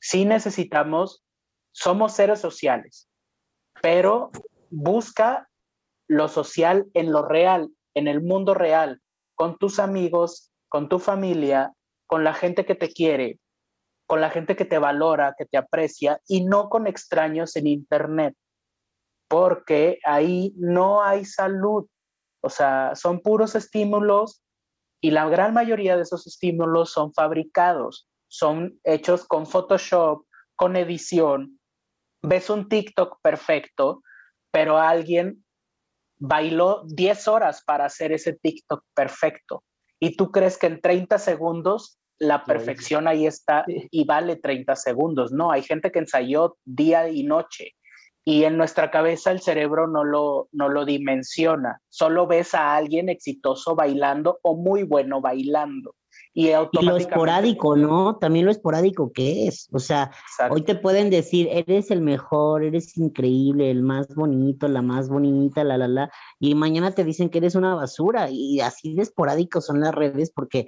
[0.01, 1.23] Sí necesitamos,
[1.71, 3.09] somos seres sociales,
[3.81, 4.33] pero
[4.71, 5.49] busca
[6.09, 9.01] lo social en lo real, en el mundo real,
[9.37, 11.75] con tus amigos, con tu familia,
[12.09, 13.39] con la gente que te quiere,
[14.07, 18.35] con la gente que te valora, que te aprecia y no con extraños en internet,
[19.29, 21.87] porque ahí no hay salud.
[22.41, 24.43] O sea, son puros estímulos
[25.03, 30.25] y la gran mayoría de esos estímulos son fabricados, son hechos con Photoshop,
[30.57, 31.61] con edición.
[32.23, 34.03] Ves un TikTok perfecto,
[34.51, 35.45] pero alguien
[36.17, 39.63] bailó 10 horas para hacer ese TikTok perfecto.
[40.01, 45.33] Y tú crees que en 30 segundos la perfección ahí está y vale 30 segundos.
[45.33, 47.75] No, hay gente que ensayó día y noche
[48.29, 51.81] y en nuestra cabeza el cerebro no lo, no lo dimensiona.
[51.89, 55.95] Solo ves a alguien exitoso bailando o muy bueno bailando.
[56.35, 58.17] Y, Y lo esporádico, ¿no?
[58.19, 59.69] También lo esporádico que es.
[59.73, 60.55] O sea, Exacto.
[60.55, 65.65] hoy te pueden decir, eres el mejor, eres increíble, el más bonito, la más bonita,
[65.65, 66.11] la, la, la.
[66.39, 68.29] Y mañana te dicen que eres una basura.
[68.31, 70.67] Y así de esporádico son las redes porque,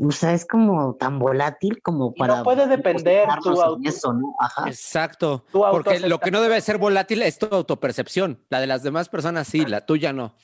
[0.00, 2.42] o sea, es como tan volátil como Y no para...
[2.42, 4.34] puede depender tu auto- eso, ¿no?
[4.40, 4.66] Ajá.
[4.68, 5.44] Exacto.
[5.52, 8.40] Tu Porque lo que no debe ser volátil es tu autopercepción.
[8.48, 10.34] La de las demás personas sí, la tuya no.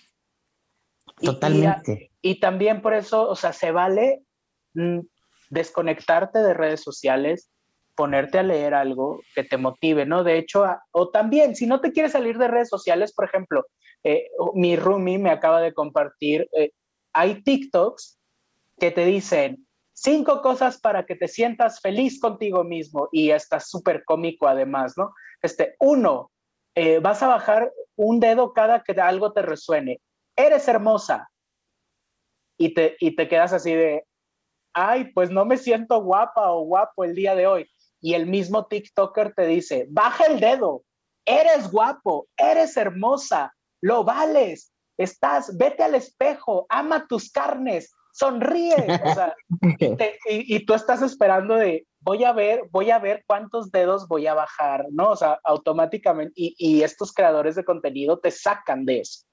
[1.19, 2.13] Y- y- Totalmente.
[2.23, 4.23] Y también por eso, o sea, se vale
[5.51, 7.51] desconectarte de redes sociales,
[7.95, 10.25] ponerte a leer algo que te motive, ¿no?
[10.25, 13.67] De hecho, a- o también, si no te quieres salir de redes sociales, por ejemplo,
[14.05, 16.71] eh, mi roomie me acaba de compartir, eh,
[17.13, 18.19] hay TikToks
[18.79, 24.03] que te dicen cinco cosas para que te sientas feliz contigo mismo y está súper
[24.05, 25.13] cómico además, ¿no?
[25.43, 26.31] Este, uno,
[26.75, 30.01] eh, vas a bajar un dedo cada que algo te resuene.
[30.37, 31.29] Eres hermosa.
[32.57, 34.05] Y te, y te quedas así de,
[34.75, 37.71] ay, pues no me siento guapa o guapo el día de hoy.
[38.01, 40.83] Y el mismo TikToker te dice, baja el dedo,
[41.25, 43.53] eres guapo, eres hermosa,
[43.83, 48.75] lo vales, estás, vete al espejo, ama tus carnes, sonríe.
[49.05, 49.35] O sea,
[49.79, 53.71] y, te- y- y tú estás esperando de, voy a ver, voy a ver cuántos
[53.71, 55.11] dedos voy a bajar, ¿no?
[55.11, 59.27] O sea, automáticamente, y, y estos creadores de contenido te sacan de eso.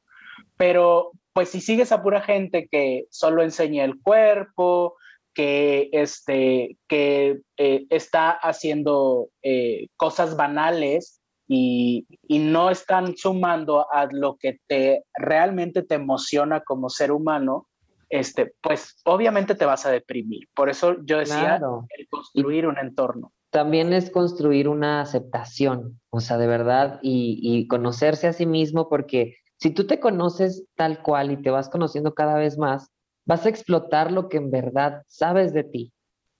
[0.57, 4.95] Pero, pues si sigues a pura gente que solo enseña el cuerpo,
[5.37, 14.07] que, este, que eh, está haciendo eh, cosas banales y, y no están sumando a
[14.11, 17.67] lo que te realmente te emociona como ser humano,
[18.09, 20.47] este, pues obviamente te vas a deprimir.
[20.55, 21.85] Por eso yo decía Claro.
[21.95, 23.31] el construir un entorno.
[23.51, 28.89] También es construir una aceptación, o sea, de verdad, y, y conocerse a sí mismo,
[28.89, 32.89] porque si tú te conoces tal cual y te vas conociendo cada vez más,
[33.27, 35.93] vas a explotar lo que en verdad sabes de ti.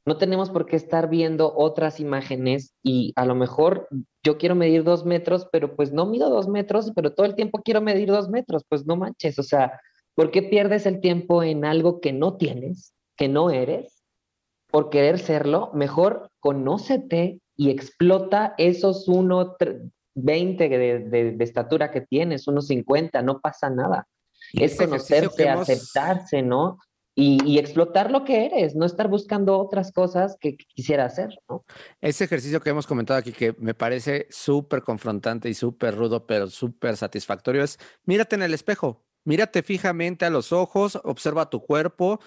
[0.06, 3.90] No tenemos por qué estar viendo otras imágenes y a lo mejor
[4.24, 7.62] yo quiero medir dos metros, pero pues no mido dos metros, pero todo el tiempo
[7.62, 9.80] quiero medir dos metros, pues no manches, o sea,
[10.16, 13.98] ¿por qué pierdes el tiempo en algo que no tienes, que no eres?
[14.70, 22.48] por querer serlo, mejor conócete y explota esos 1,20 de, de, de estatura que tienes,
[22.48, 24.08] 1,50, no pasa nada.
[24.54, 26.78] Es ejercicio conocerse, hemos- aceptarse, ¿no?
[27.20, 31.66] Y, y explotar lo que eres, no estar buscando otras cosas que quisiera hacer, ¿no?
[32.00, 36.48] Ese ejercicio que hemos comentado aquí que me parece súper confrontante y súper rudo, pero
[36.48, 42.20] súper satisfactorio es mírate en el espejo, mírate fijamente a los ojos, observa tu cuerpo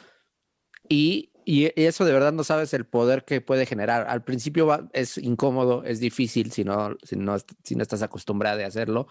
[0.89, 4.07] y, y eso de verdad no sabes el poder que puede generar.
[4.09, 8.65] Al principio va- es incómodo, es difícil si no, si no, si no estás acostumbrada
[8.65, 9.07] a hacerlo,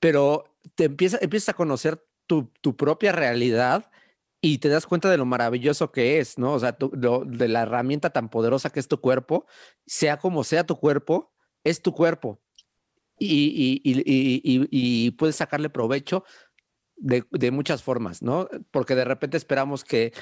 [0.00, 3.90] pero te empieza, empiezas a conocer tu, propia realidad
[4.40, 6.52] y te das cuenta de lo maravilloso que es, ¿no?
[6.54, 9.46] O sea, lo- de la herramienta tan poderosa que es tu cuerpo,
[9.86, 11.32] sea como sea tu cuerpo,
[11.64, 12.40] es tu cuerpo.
[13.18, 14.02] Y, y-
[14.44, 16.22] y- y- puedes sacarle provecho
[16.96, 18.48] de, de muchas formas, ¿no?
[18.70, 20.12] Porque de repente esperamos que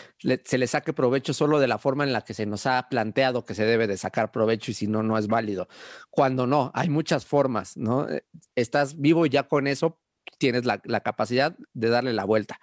[0.44, 3.44] se le saque provecho solo de la forma en la que se nos ha planteado
[3.44, 5.68] que se debe de sacar provecho y si no, no es válido.
[6.10, 8.08] Cuando no, hay muchas formas, ¿no?
[8.08, 10.00] Eh, Estás vivo ya con eso
[10.38, 12.58] tienes la, la capacidad de darle la vuelta.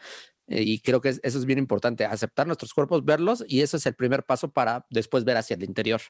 [0.48, 3.78] Eh, Y creo que es- eso es bien importante, aceptar nuestros cuerpos, verlos y eso
[3.78, 6.02] es el primer paso para después ver hacia el interior.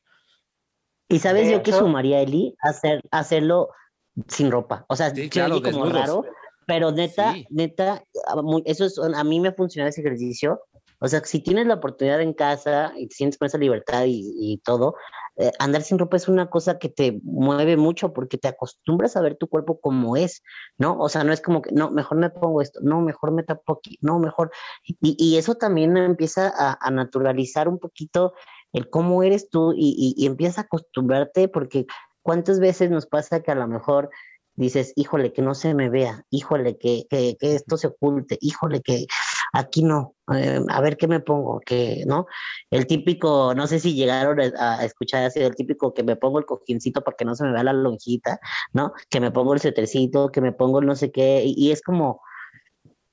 [1.09, 3.69] Y sabes yo que sumaría, Eli, hacer, hacerlo
[4.27, 4.85] sin ropa.
[4.89, 5.93] O sea, Sí, claro, como desnudos.
[5.93, 6.25] raro,
[6.65, 7.45] pero neta, Sí.
[7.49, 8.03] neta,
[8.65, 10.61] eso es, a mí me funciona ese ejercicio.
[11.03, 14.61] O sea, si tienes la oportunidad en casa y te sientes con esa libertad y,
[14.63, 14.95] todo,
[15.35, 19.21] eh, andar sin ropa es una cosa que te mueve mucho porque te acostumbras a
[19.21, 20.43] ver tu cuerpo como es,
[20.77, 20.97] ¿no?
[20.97, 23.73] O sea, no es como que, no, mejor me pongo esto, no, mejor me tapo
[23.73, 24.51] aquí, no, mejor.
[24.85, 28.33] Y, y eso también empieza a, a naturalizar un poquito
[28.71, 31.85] el cómo eres tú y, y, y empiezas a acostumbrarte porque
[32.21, 34.09] cuántas veces nos pasa que a lo mejor
[34.55, 38.81] dices, híjole, que no se me vea, híjole, que, que, que esto se oculte, híjole,
[38.81, 39.05] que
[39.53, 42.25] aquí no, eh, a ver qué me pongo, que, ¿no?
[42.71, 46.45] El típico, no sé si llegaron a, escuchar así, el típico que me pongo el
[46.45, 48.39] cojincito para que no se me vea la lonjita,
[48.73, 48.93] ¿no?
[49.09, 51.81] Que me pongo el suétercito, que me pongo el no sé qué, y, y es
[51.81, 52.21] como,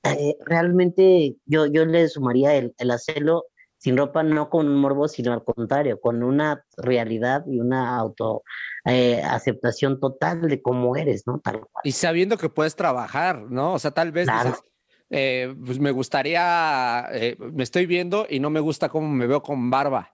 [0.02, 3.44] eh, realmente yo, yo le sumaría el, el hacerlo
[3.76, 8.42] sin ropa, no con un morbo, sino al contrario, con una realidad y una auto
[8.84, 11.40] eh, aceptación total de cómo eres, ¿no?
[11.40, 11.82] Tal cual.
[11.84, 13.72] Y sabiendo que puedes trabajar, ¿no?
[13.72, 14.50] O sea, tal vez Claro.
[14.50, 14.62] dices,
[15.10, 19.42] eh, pues me gustaría, eh, me estoy viendo y no me gusta cómo me veo
[19.42, 20.12] con barba,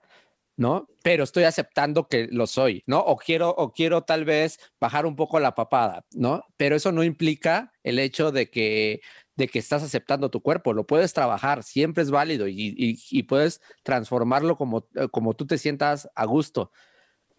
[0.55, 0.87] ¿no?
[1.03, 2.99] Pero estoy aceptando que lo soy, ¿no?
[2.99, 6.43] O quiero, o quiero tal vez bajar un poco la papada, ¿no?
[6.57, 9.01] Pero eso no implica el hecho de que,
[9.35, 13.61] de que estás aceptando tu cuerpo, lo puedes trabajar, siempre es válido y, y- puedes
[13.83, 16.71] transformarlo como, eh, como tú te sientas a gusto.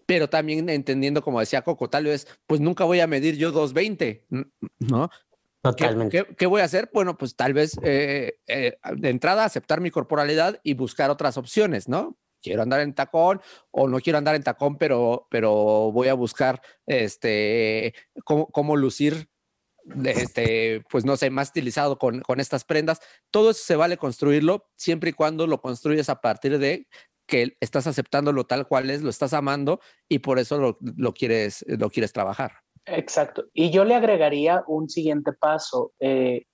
[0.06, 4.24] Pero también entendiendo, como decía Coco, tal vez, pues nunca voy a medir yo 220,
[4.78, 5.10] ¿no?
[5.62, 6.24] ¿Qué, Totalmente.
[6.24, 6.88] qué- qué voy a hacer?
[6.92, 11.88] Bueno, pues tal vez eh, eh, de entrada aceptar mi corporalidad y buscar otras opciones,
[11.88, 12.16] ¿no?
[12.40, 13.40] Quiero andar en tacón
[13.72, 17.92] o no quiero andar en tacón, pero, pero voy a buscar este,
[18.24, 19.28] cómo, cómo lucir,
[20.04, 23.00] este, pues no sé, más estilizado con, con estas prendas.
[23.32, 26.86] Todo eso se vale construirlo siempre y cuando lo construyes a partir de
[27.26, 31.64] que estás aceptándolo tal cual es, lo estás amando y por eso lo, lo quieres,
[31.68, 32.52] lo quieres trabajar.
[32.90, 33.44] Exacto.
[33.52, 36.44] Y yo le agregaría un siguiente paso, eh,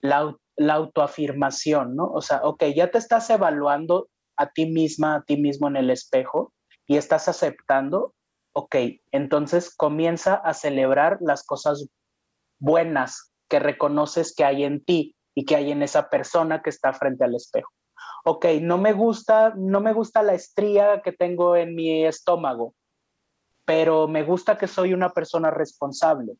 [0.00, 2.06] la, au- la autoafirmación, ¿no?
[2.12, 5.90] O sea, ok, ya te estás evaluando a ti misma, a ti mismo en el
[5.90, 6.52] espejo
[6.86, 8.14] y estás aceptando,
[8.54, 8.76] ok,
[9.12, 11.88] entonces comienza a celebrar las cosas
[12.58, 16.92] buenas que reconoces que hay en ti y que hay en esa persona que está
[16.92, 17.70] frente al espejo.
[18.24, 22.74] Ok, no me gusta, no me gusta la estría que tengo en mi estómago,
[23.68, 26.38] pero me gusta que soy una persona responsable.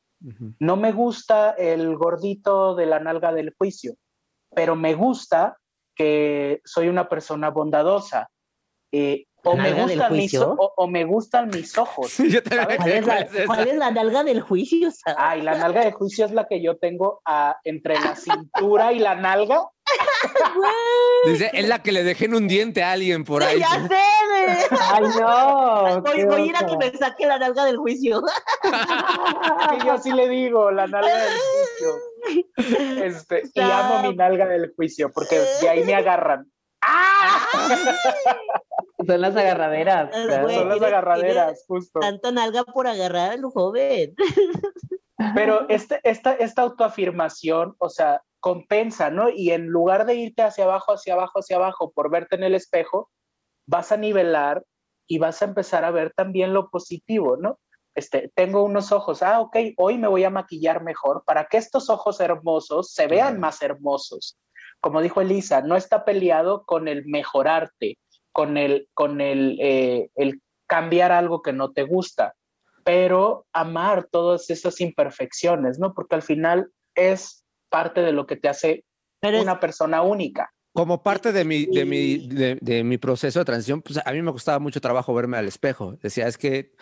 [0.59, 3.97] No me gusta el gordito de la nalga del juicio,
[4.55, 5.59] pero me gusta
[5.95, 8.31] que soy una persona bondadosa.
[8.93, 12.17] Eh, o, me ¿Nalga del gustan mis, o, o me gustan mis ojos.
[12.19, 12.87] yo también ¿sabes?
[12.87, 13.47] ¿Cuál es, la, ¿Cuál es esa?
[13.47, 14.89] cuál es la nalga del juicio?
[15.17, 18.99] Ay, la nalga de juicio es la que yo tengo ah, entre la cintura y
[18.99, 19.63] la nalga.
[21.27, 23.61] Dice, es la que le dejé en un diente a alguien por ahí.
[23.61, 23.97] ya sé.
[24.71, 26.03] Ay, no.
[26.03, 28.23] Voy, voy a ir a que me saque la nalga del juicio.
[28.65, 31.95] Y yo así le digo, la nalga del juicio.
[32.59, 36.51] Este, y amo mi nalga del juicio, porque de ahí me agarran.
[39.07, 40.11] Son las agarraderas.
[40.11, 40.45] Claro.
[40.45, 40.57] güey.
[40.57, 42.01] Son las agarraderas, justo.
[42.01, 44.15] Tanta nalga por agarrar al joven.
[45.35, 49.29] Pero este, esta, esta autoafirmación, o sea, compensa, ¿no?
[49.29, 52.55] Y en lugar de irte hacia abajo, hacia abajo, hacia abajo por verte en el
[52.55, 53.11] espejo,
[53.67, 54.65] vas a nivelar
[55.09, 57.59] y vas a empezar a ver también lo positivo, ¿no?
[57.95, 61.91] Este, tengo unos ojos, ah, ok, hoy me voy a maquillar mejor para que estos
[61.91, 64.39] ojos hermosos se vean más hermosos.
[64.81, 67.99] Como dijo Elisa, no está peleado con el mejorarte,
[68.33, 72.35] con el, con el, eh, el cambiar algo que no te gusta,
[72.85, 75.95] pero amar todas esas imperfecciones, ¿no?
[75.95, 78.85] Porque al final es parte de lo que te hace
[79.21, 80.51] Pero es- una persona única.
[80.75, 84.23] Como parte de mi, de, mi, de, de mi proceso de transición, pues a mí
[84.23, 85.97] me costaba mucho trabajo verme al espejo.
[86.01, 86.73] Decía, es que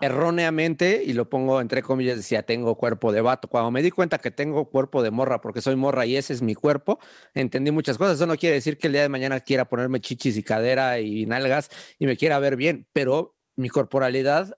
[0.00, 3.48] erróneamente, y lo pongo entre comillas, decía, tengo cuerpo de vato.
[3.48, 6.42] Cuando me di cuenta que tengo cuerpo de morra porque soy morra y ese es
[6.42, 6.98] mi cuerpo,
[7.34, 8.16] entendí muchas cosas.
[8.16, 11.26] Eso no quiere decir que el día de mañana quiera ponerme chichis y cadera y
[11.26, 14.56] nalgas y me quiera ver bien, pero mi corporalidad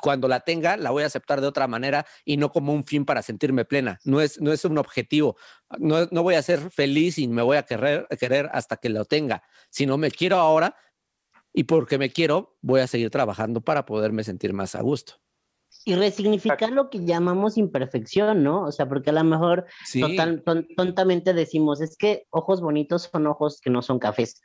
[0.00, 3.04] cuando la tenga, la voy a aceptar de otra manera y no como un fin
[3.04, 4.00] para sentirme plena.
[4.04, 5.36] No es, no es un objetivo.
[5.78, 9.04] No, no voy a ser feliz y me voy a querer, querer hasta que lo
[9.04, 9.42] tenga.
[9.70, 10.74] Si no me quiero ahora
[11.52, 15.14] y porque me quiero, voy a seguir trabajando para poderme sentir más a gusto.
[15.84, 18.64] Y resignificar lo que llamamos imperfección, ¿no?
[18.64, 20.00] O sea, porque a lo mejor Sí.
[20.00, 24.42] total- ton- tontamente decimos, es que ojos bonitos son ojos que no son cafés.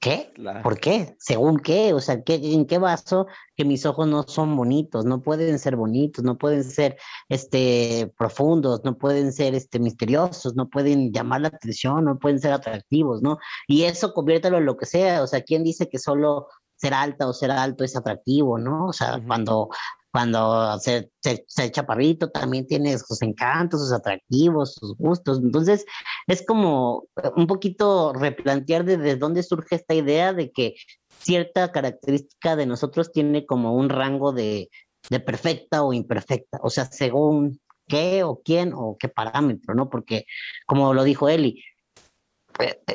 [0.00, 0.32] ¿Qué?
[0.34, 0.62] Claro.
[0.62, 1.16] ¿Por qué?
[1.18, 1.92] ¿Según qué?
[1.92, 3.26] O sea, ¿qué, ¿en qué baso
[3.56, 5.04] que mis ojos no son bonitos?
[5.04, 6.96] No pueden ser bonitos, no pueden ser
[7.28, 12.52] este, profundos, no pueden ser este, misteriosos, no pueden llamar la atención, no pueden ser
[12.52, 13.38] atractivos, ¿no?
[13.66, 15.22] Y eso conviértelo en lo que sea.
[15.22, 16.46] O sea, ¿quién dice que solo
[16.76, 18.86] ser alta o ser alto es atractivo, ¿no?
[18.86, 19.68] O sea, cuando,
[20.10, 25.40] cuando se, se, se chaparrito también tiene sus encantos, sus atractivos, sus gustos.
[25.42, 25.84] Entonces,
[26.26, 30.74] es como un poquito replantear desde dónde surge esta idea de que
[31.20, 34.70] cierta característica de nosotros tiene como un rango de,
[35.10, 39.88] de perfecta o imperfecta, o sea, según qué o quién o qué parámetro, ¿no?
[39.88, 40.26] Porque,
[40.66, 41.62] como lo dijo Eli,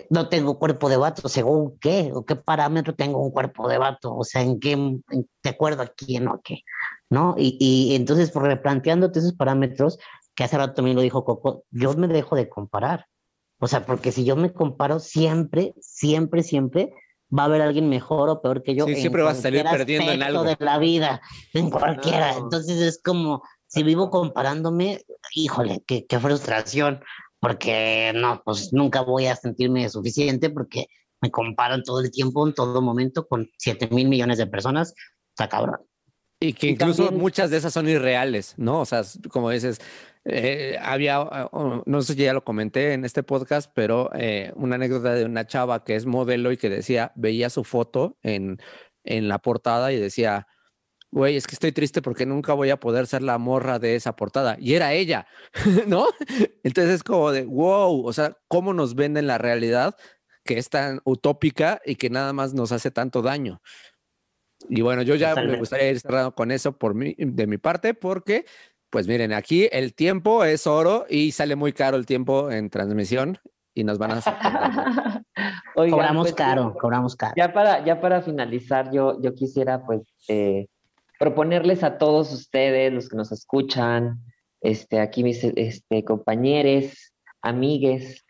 [0.10, 4.16] no tengo cuerpo de vato, según qué o qué parámetro tengo un cuerpo de vato,
[4.16, 6.64] o sea, en qué, de acuerdo a quién o a qué,
[7.10, 7.36] ¿no?
[7.38, 9.98] Y, y entonces, replanteándote esos parámetros,
[10.36, 13.08] que hace rato también lo dijo Coco, yo me dejo de comparar.
[13.60, 16.94] O sea, porque si yo me comparo siempre, siempre, siempre
[17.38, 18.86] va a haber alguien mejor o peor que yo.
[18.86, 20.44] Sí, en siempre vas a salir perdiendo en algo.
[20.44, 21.22] de la vida,
[21.54, 22.32] en cualquiera.
[22.32, 22.44] Claro.
[22.44, 25.02] Entonces es como, si vivo comparándome,
[25.34, 27.02] híjole, qué, qué frustración,
[27.44, 30.86] porque no, pues nunca voy a sentirme suficiente porque
[31.20, 34.94] me comparan todo el tiempo, en todo momento, con 7 mil millones de personas.
[35.32, 35.82] Está cabrón.
[36.40, 38.80] Y que Y incluso también- muchas de esas son irreales, ¿no?
[38.80, 39.82] O sea, como dices,
[40.24, 41.50] eh, había,
[41.86, 45.46] no sé si ya lo comenté en este podcast, pero eh, una anécdota de una
[45.46, 48.58] chava que es modelo y que decía, veía su foto en,
[49.04, 50.48] en la portada y decía,
[51.14, 54.16] güey, es que estoy triste porque nunca voy a poder ser la morra de esa
[54.16, 54.58] portada.
[54.60, 55.28] Y era ella,
[55.88, 56.08] ¿no?
[56.64, 59.96] Entonces es como de, wow, o sea, ¿cómo nos venden la realidad
[60.44, 63.62] que es tan utópica y que nada más nos hace tanto daño?
[64.70, 67.94] Y bueno, yo ya me gustaría ir cerrando con eso por mi, de mi parte,
[67.94, 68.46] porque,
[68.90, 73.38] pues miren, aquí el tiempo es oro y sale muy caro el tiempo en transmisión
[73.76, 74.22] y nos van a.
[75.76, 77.34] Oigan, cobramos pues, caro, cobramos caro.
[77.36, 80.68] Ya para, ya para finalizar, yo, yo quisiera pues eh,
[81.24, 84.20] proponerles a todos ustedes, los que nos escuchan,
[84.60, 88.26] este, aquí mis este, compañeros, amigues,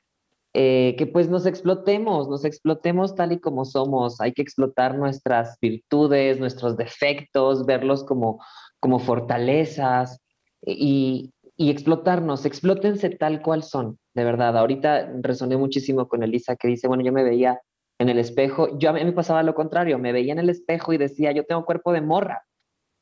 [0.54, 4.22] eh, que pues nos explotemos, nos explotemos tal y como somos.
[4.22, 8.40] Hay que explotar nuestras virtudes, nuestros defectos, verlos como,
[8.80, 10.20] como fortalezas
[10.64, 14.56] y, y explotarnos, explótense tal cual son, de verdad.
[14.56, 17.60] Ahorita resoné muchísimo con Elisa que dice, bueno, yo me veía
[17.98, 20.94] en el espejo, yo a mí me pasaba lo contrario, me veía en el espejo
[20.94, 22.44] y decía, yo tengo cuerpo de morra.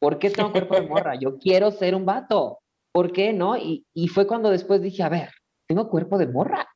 [0.01, 1.13] ¿Por qué tengo cuerpo de morra?
[1.15, 2.57] Yo quiero ser un vato.
[2.91, 3.55] ¿Por qué no?
[3.55, 5.29] Y, y fue cuando después dije, a ver,
[5.67, 6.67] tengo cuerpo de morra.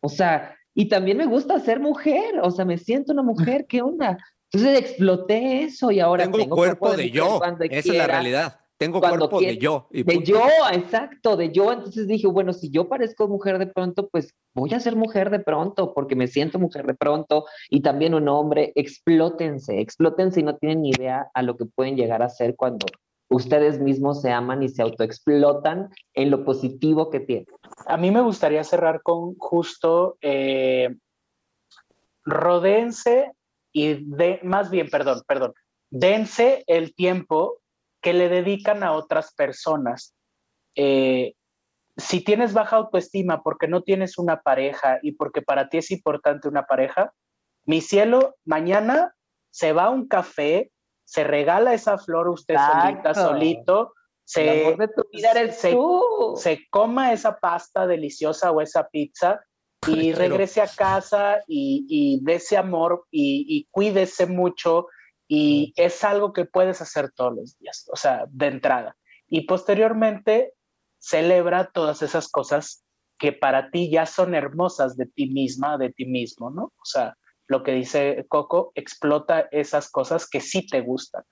[0.00, 3.82] O sea, y también me gusta ser mujer, o sea, me siento una mujer, ¿qué
[3.82, 4.16] onda?
[4.52, 7.40] Entonces exploté eso y ahora Tengo, tengo cuerpo de, yo.
[7.68, 8.60] Esa es la realidad.
[8.82, 9.88] Tengo cuando cuerpo de yo.
[9.90, 10.30] y De punto.
[10.30, 11.72] yo, exacto, de yo.
[11.72, 15.38] Entonces dije, bueno, si yo parezco mujer de pronto, pues voy a ser mujer de
[15.38, 18.72] pronto, porque me siento mujer de pronto y también un hombre.
[18.74, 22.86] Explótense, explótense y no tienen ni idea a lo que pueden llegar a ser cuando
[23.28, 27.46] ustedes mismos se aman y se autoexplotan en lo positivo que tienen.
[27.86, 30.94] A mí me gustaría cerrar con justo eh,
[32.24, 33.32] rodéense
[33.72, 35.54] y de, más bien, perdón, perdón,
[35.90, 37.61] dense el tiempo
[38.02, 40.14] que le dedican a otras personas.
[40.74, 41.34] Eh,
[41.96, 46.48] si tienes baja autoestima porque no tienes una pareja y porque para ti es importante
[46.48, 47.12] una pareja,
[47.64, 49.14] mi cielo, mañana
[49.50, 50.72] se va a un café,
[51.04, 55.72] se regala esa flor usted solita, solito, El se, amor de tu vida eres se-
[55.72, 56.34] tú.
[56.36, 59.40] se coma esa pasta deliciosa o esa pizza
[59.86, 61.84] y regrese a casa y,
[62.26, 64.86] y ese amor y, y cuídese mucho
[65.28, 68.96] y es algo que puedes hacer todos los días, o sea, de entrada.
[69.28, 70.52] Y posteriormente
[70.98, 72.84] celebra todas esas cosas
[73.18, 76.64] que para ti ya son hermosas de ti misma, de ti mismo, ¿no?
[76.64, 77.16] O sea,
[77.46, 81.24] lo que dice Coco, explota esas cosas que sí te gustan.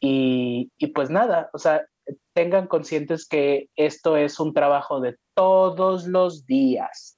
[0.00, 1.84] Y, y pues nada, o sea,
[2.32, 7.17] tengan conscientes que esto es un trabajo de todos los días.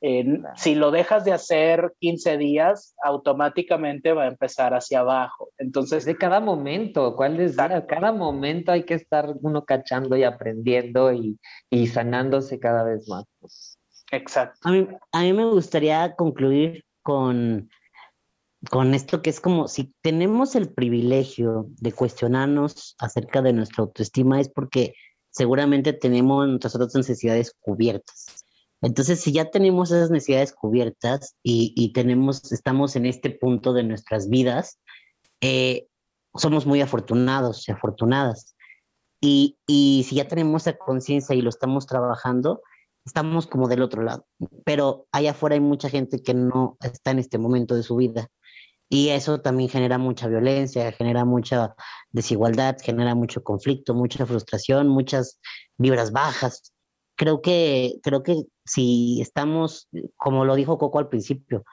[0.00, 0.54] Eh, Claro.
[0.56, 5.50] Si lo dejas de hacer 15 días, automáticamente va a empezar hacia abajo.
[5.58, 7.52] Entonces, de cada momento, ¿cuál es?
[7.52, 7.86] Exacto.
[7.86, 11.38] cada momento hay que estar uno cachando y aprendiendo y,
[11.68, 13.24] y sanándose cada vez más.
[14.10, 14.58] exacto.
[14.64, 17.68] A mí, a mí me gustaría concluir con
[18.68, 24.38] con esto que es como si tenemos el privilegio de cuestionarnos acerca de nuestra autoestima
[24.40, 24.92] es porque
[25.30, 28.39] seguramente tenemos nuestras otras necesidades cubiertas.
[28.82, 34.28] Entonces, si ya tenemos esas necesidades cubiertas y, tenemos, estamos en este punto de nuestras
[34.28, 34.78] vidas,
[35.40, 35.86] eh,
[36.34, 38.56] somos muy afortunados y afortunadas.
[39.20, 42.62] Y, y si ya tenemos esa conciencia y lo estamos trabajando,
[43.04, 44.26] estamos como del otro lado.
[44.64, 48.28] Pero allá afuera hay mucha gente que no está en este momento de su vida.
[48.88, 51.76] Y eso también genera mucha violencia, genera mucha
[52.10, 55.38] desigualdad, genera mucho conflicto, mucha frustración, muchas
[55.78, 56.72] vibras bajas.
[57.20, 61.64] Creo que, creo que si estamos, como lo dijo Coco al principio,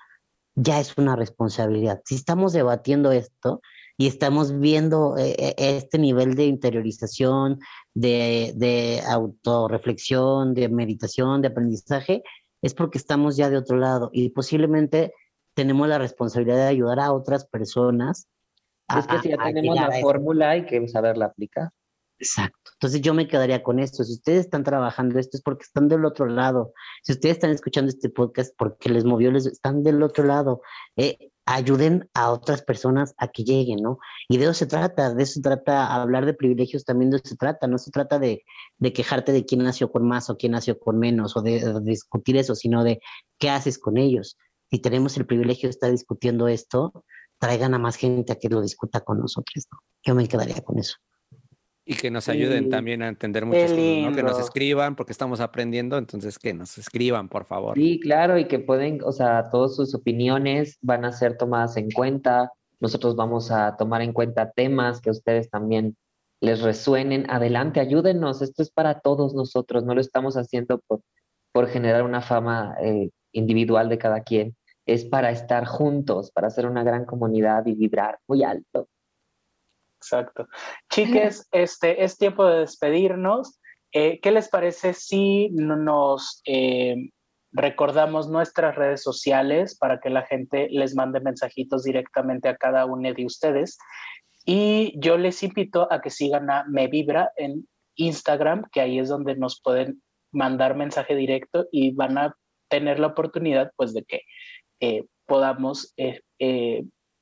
[0.56, 2.02] ya es una responsabilidad.
[2.04, 3.62] Si estamos debatiendo esto,
[3.98, 7.60] y estamos viendo eh, eh, este nivel de interiorización,
[7.93, 12.24] de, de autorreflexión, de meditación, de aprendizaje,
[12.62, 15.14] es porque estamos ya de otro lado y posiblemente
[15.54, 18.28] tenemos la responsabilidad de ayudar a otras personas.
[19.00, 21.70] es que si ya tenemos la fórmula hay que saberla aplicar.
[22.20, 22.72] Exacto.
[22.74, 24.03] Entonces yo me quedaría con esto.
[24.03, 26.74] Si ustedes están trabajando esto es porque están del otro lado.
[27.03, 30.61] Si ustedes están escuchando este podcast porque les movió, les están del otro lado.
[30.95, 33.99] Eh, ayuden a otras personas a que lleguen, ¿no?
[34.28, 37.30] Y de eso se trata, de eso se trata, hablar de privilegios también de eso
[37.30, 38.43] se trata, no se trata de,
[38.93, 42.53] quejarte de quién nació con más o quién nació con menos o de, discutir eso,
[42.53, 42.99] sino de
[43.39, 44.38] qué haces con ellos.
[44.70, 47.05] Si tenemos el privilegio de estar discutiendo esto,
[47.39, 49.80] traigan a más gente a que lo discuta con nosotros, ¿no?
[50.03, 50.97] Yo me quedaría con eso.
[51.90, 54.14] Y que nos ayuden también a entender muchas cosas, ¿no?
[54.14, 57.78] Que nos escriban, porque estamos aprendiendo, entonces que nos escriban, por favor.
[57.78, 61.90] Sí, claro, y que pueden, o sea, todas sus opiniones van a ser tomadas en
[61.90, 62.52] cuenta.
[62.82, 65.96] Nosotros vamos a tomar en cuenta temas que a ustedes también
[66.42, 67.26] les resuenen.
[67.30, 68.42] Adelante, ayúdenos.
[68.42, 69.86] Esto es para todos nosotros.
[69.86, 71.00] No lo estamos haciendo por,
[71.54, 74.58] por generar una fama eh, individual de cada quien.
[74.86, 78.90] Es para estar juntos, para hacer una gran comunidad y vibrar muy alto.
[80.08, 80.47] Exacto.
[80.89, 83.60] Chiques, este, es tiempo de despedirnos.
[83.91, 86.95] Eh, ¿Qué les parece si nos eh,
[87.51, 93.14] recordamos nuestras redes sociales para que la gente les mande mensajitos directamente a cada uno
[93.14, 93.78] de ustedes?
[94.45, 99.10] Y yo les invito a que sigan a Me Vibra en Instagram, que ahí es
[99.10, 100.01] donde nos pueden
[100.32, 102.36] mandar mensaje directo y van a
[102.70, 104.22] tener la oportunidad pues de que
[104.80, 105.93] eh, podamos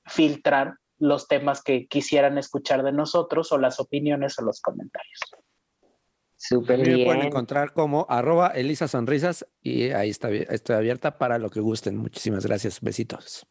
[0.07, 5.19] filtrar los temas que quisieran escuchar de nosotros o las opiniones o los comentarios.
[6.37, 6.99] Súper bien.
[6.99, 11.59] Me pueden encontrar como arroba Elisa Sonrisas y ahí está, estoy abierta para lo que
[11.59, 11.97] gusten.
[11.97, 12.81] Muchísimas gracias.
[12.81, 13.47] Besitos.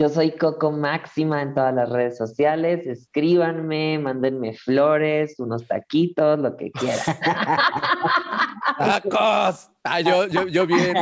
[0.00, 2.86] Yo soy Coco Máxima en todas las redes sociales.
[2.86, 7.00] Escríbanme, mándenme flores, unos taquitos, lo que quieran.
[8.78, 9.70] ¡Tacos!
[9.84, 10.94] Ah, yo, yo, yo bien.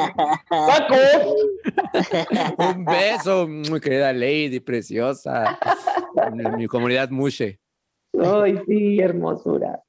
[0.49, 0.99] ¡Tacos!
[2.59, 5.59] Un beso, mi querida Lady, preciosa.
[6.57, 7.61] Mi, comunidad Mushe.
[8.19, 9.83] Ay, sí, hermosura.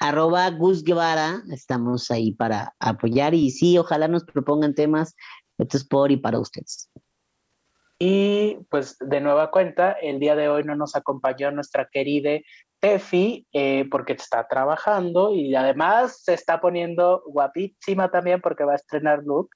[0.00, 5.16] Arroba Gus Guevara, estamos ahí para apoyar y sí, ojalá nos propongan temas.
[5.58, 6.88] Esto es por y para ustedes.
[7.98, 12.38] Y pues de nueva cuenta, el día de hoy no nos acompañó nuestra querida
[12.80, 18.76] Tefi eh, porque está trabajando y además se está poniendo guapísima también porque va a
[18.76, 19.50] estrenar look.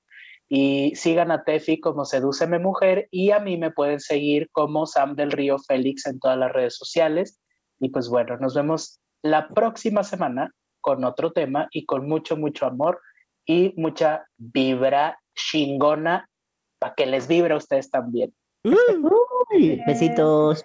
[0.48, 5.14] Y sigan a Tefi como Sedúceme Mujer y a mí me pueden seguir como Sam
[5.14, 7.40] del Río Félix en todas las redes sociales.
[7.80, 10.52] Y pues bueno, nos vemos la próxima semana
[10.82, 13.00] con otro tema y con mucho, mucho amor
[13.46, 16.28] y mucha vibra chingona
[16.78, 18.34] para que les vibre a ustedes también.
[19.86, 20.64] besitos.